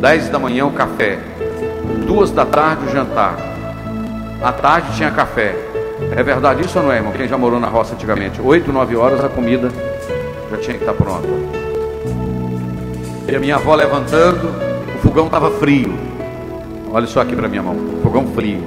[0.00, 1.18] 10 da manhã o café,
[2.06, 3.36] duas da tarde o jantar,
[4.42, 5.54] à tarde tinha café.
[6.16, 7.12] É verdade isso ou não é, irmão?
[7.12, 8.40] Quem já morou na roça antigamente?
[8.40, 9.70] 8, 9 horas a comida
[10.50, 11.28] já tinha que estar pronta.
[13.28, 14.48] E a minha avó levantando,
[14.96, 15.94] o fogão estava frio.
[16.92, 18.62] Olha só aqui para minha mão, fogão frio.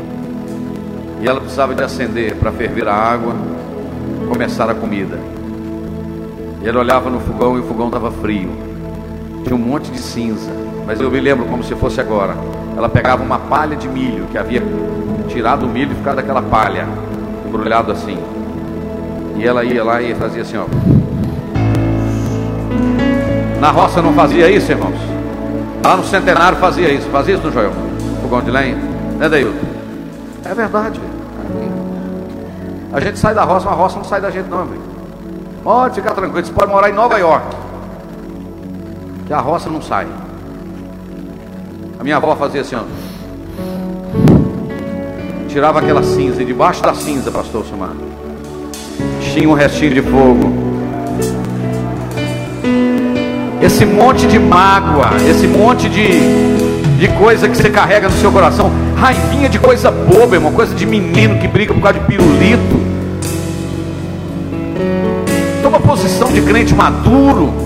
[1.21, 3.36] E ela precisava de acender para ferver a água,
[4.30, 5.19] começar a comida.
[6.63, 8.49] E ele olhava no fogão e o fogão estava frio.
[9.43, 10.49] Tinha um monte de cinza
[10.86, 12.36] mas eu me lembro como se fosse agora.
[12.77, 14.61] Ela pegava uma palha de milho que havia
[15.27, 16.88] tirado o milho e ficado aquela palha,
[17.45, 18.17] embrulhado assim.
[19.36, 20.65] E ela ia lá e fazia assim, ó.
[23.59, 24.99] Na roça não fazia isso, irmãos.
[25.83, 27.07] Lá no centenário fazia isso.
[27.09, 27.71] Fazia isso no Joel?
[28.21, 28.77] Fogão de lenha?
[29.19, 29.51] É daí.
[30.43, 30.99] É verdade.
[32.93, 34.83] A gente sai da roça, mas a roça não sai da gente não, amigo.
[35.63, 37.45] Pode ficar tranquilo, você pode morar em Nova York.
[39.25, 40.07] Que a roça não sai.
[42.05, 42.81] Minha avó fazia assim, ó.
[45.47, 47.93] Tirava aquela cinza e debaixo da cinza, pastor Sumar,
[49.33, 50.53] tinha um restinho de fogo.
[53.59, 56.19] Esse monte de mágoa, esse monte de,
[56.99, 60.85] de coisa que você carrega no seu coração, raivinha de coisa boba, irmão, coisa de
[60.85, 62.85] menino que briga por causa de pirulito.
[65.63, 67.64] Toma posição de crente maduro.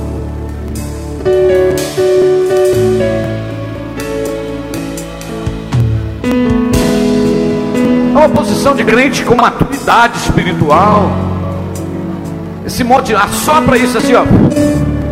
[8.20, 11.10] Uma posição de crente com maturidade espiritual.
[12.66, 14.24] Esse monte, assopra isso assim, ó.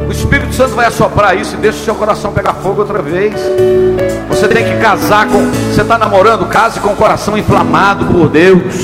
[0.08, 3.34] O Espírito Santo vai assoprar isso e deixa o seu coração pegar fogo outra vez.
[4.30, 5.46] Você tem que casar com.
[5.72, 8.76] Você está namorando, case com o coração inflamado por Deus.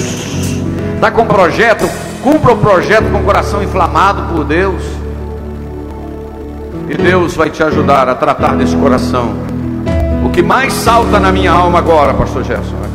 [0.95, 1.89] Está com um projeto,
[2.21, 4.81] cumpra o projeto com o coração inflamado por Deus.
[6.89, 9.33] E Deus vai te ajudar a tratar desse coração.
[10.25, 12.92] O que mais salta na minha alma agora, Pastor Gerson, aqui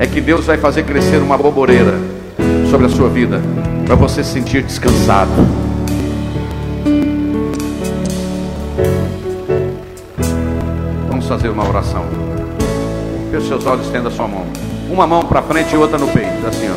[0.00, 1.92] é que Deus vai fazer crescer uma boboreira
[2.70, 3.38] sobre a sua vida,
[3.84, 5.30] para você se sentir descansado.
[11.06, 12.06] Vamos fazer uma oração.
[13.30, 14.46] Feche seus olhos, estenda a sua mão.
[14.90, 16.76] Uma mão para frente e outra no peito, assim, ó.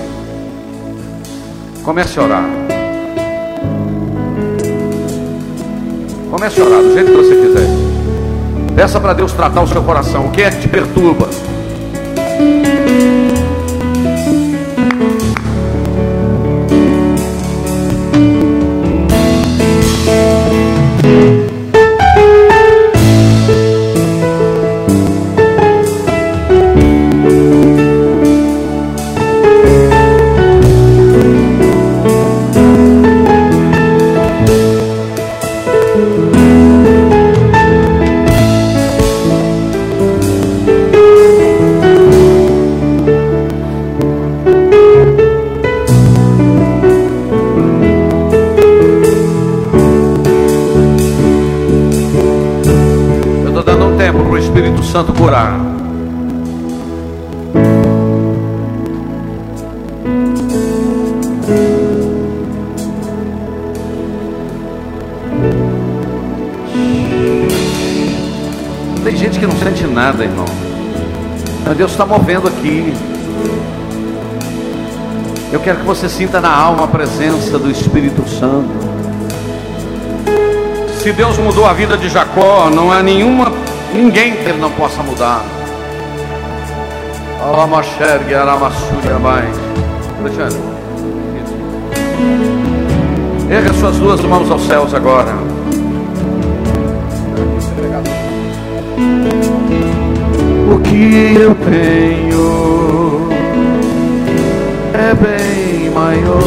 [1.82, 2.45] Comece a orar.
[6.30, 7.69] Comece a orar do jeito que você quiser.
[8.76, 10.26] Peça para Deus tratar o seu coração.
[10.26, 11.30] O que é que te perturba?
[71.74, 72.93] Mas Deus está movendo aqui.
[75.51, 78.69] Eu quero que você sinta na alma a presença do Espírito Santo.
[80.99, 83.51] Se Deus mudou a vida de Jacó, não há nenhuma
[83.91, 85.43] Ninguém que ele não possa mudar.
[90.19, 90.59] Alexandre.
[93.49, 95.42] Erga suas duas mãos aos céus agora.
[100.74, 103.30] O que eu tenho
[104.91, 106.41] é bem maior,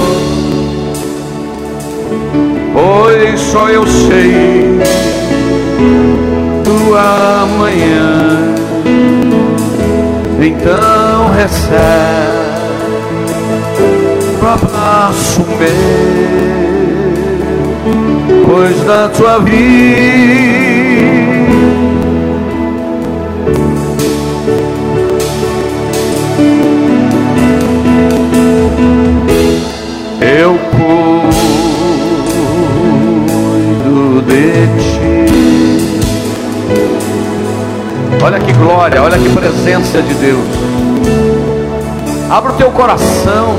[2.73, 4.81] pois só eu sei
[6.65, 8.57] do amanhã.
[10.41, 11.77] Então recebe
[14.43, 15.69] o abraço meu,
[18.45, 20.27] pois da tua vida
[38.87, 40.47] glória, olha que presença de Deus.
[42.31, 43.57] Abra o teu coração.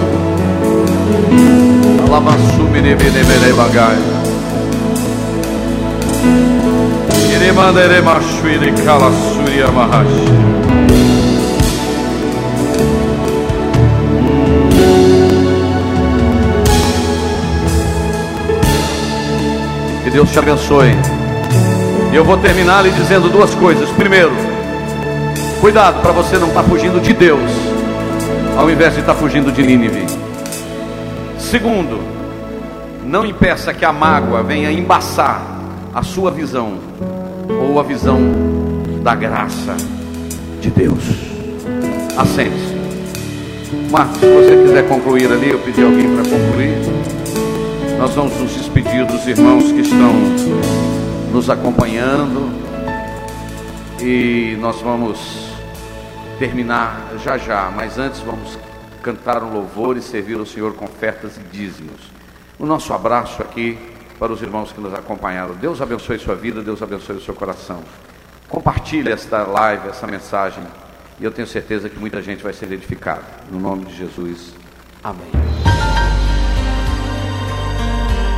[20.03, 20.95] Que Deus te abençoe.
[22.13, 23.89] E eu vou terminar lhe dizendo duas coisas.
[23.89, 24.46] Primeiro,
[25.59, 27.51] cuidado para você não estar tá fugindo de Deus,
[28.57, 30.05] ao invés de estar tá fugindo de Nínive.
[31.39, 31.99] Segundo,
[33.05, 35.41] não impeça que a mágoa venha embaçar
[35.93, 36.77] a sua visão
[37.49, 38.19] ou a visão
[39.01, 39.75] da graça
[40.61, 41.03] de Deus.
[42.17, 42.75] Assente-se.
[43.89, 46.77] Marcos, se você quiser concluir ali, eu pedi alguém para concluir.
[47.97, 50.13] Nós vamos nos despedir dos irmãos que estão
[51.31, 52.51] nos acompanhando
[54.01, 55.46] e nós vamos
[56.37, 58.57] terminar já já, mas antes vamos
[59.01, 62.11] cantar um louvor e servir o Senhor com ofertas e dízimos.
[62.59, 63.77] O nosso abraço aqui
[64.19, 65.55] para os irmãos que nos acompanharam.
[65.55, 67.81] Deus abençoe sua vida, Deus abençoe o seu coração.
[68.49, 70.63] Compartilhe esta live, essa mensagem,
[71.19, 73.23] e eu tenho certeza que muita gente vai ser edificada.
[73.51, 74.53] No nome de Jesus.
[75.03, 75.31] Amém.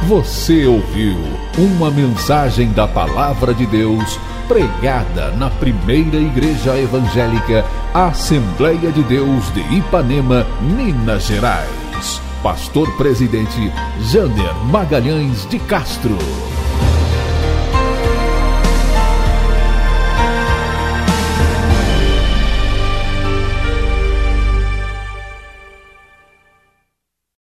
[0.07, 1.15] Você ouviu
[1.57, 7.63] uma mensagem da Palavra de Deus pregada na primeira Igreja Evangélica
[7.93, 12.21] Assembleia de Deus de Ipanema, Minas Gerais.
[12.43, 13.73] Pastor Presidente
[14.11, 16.15] Janer Magalhães de Castro.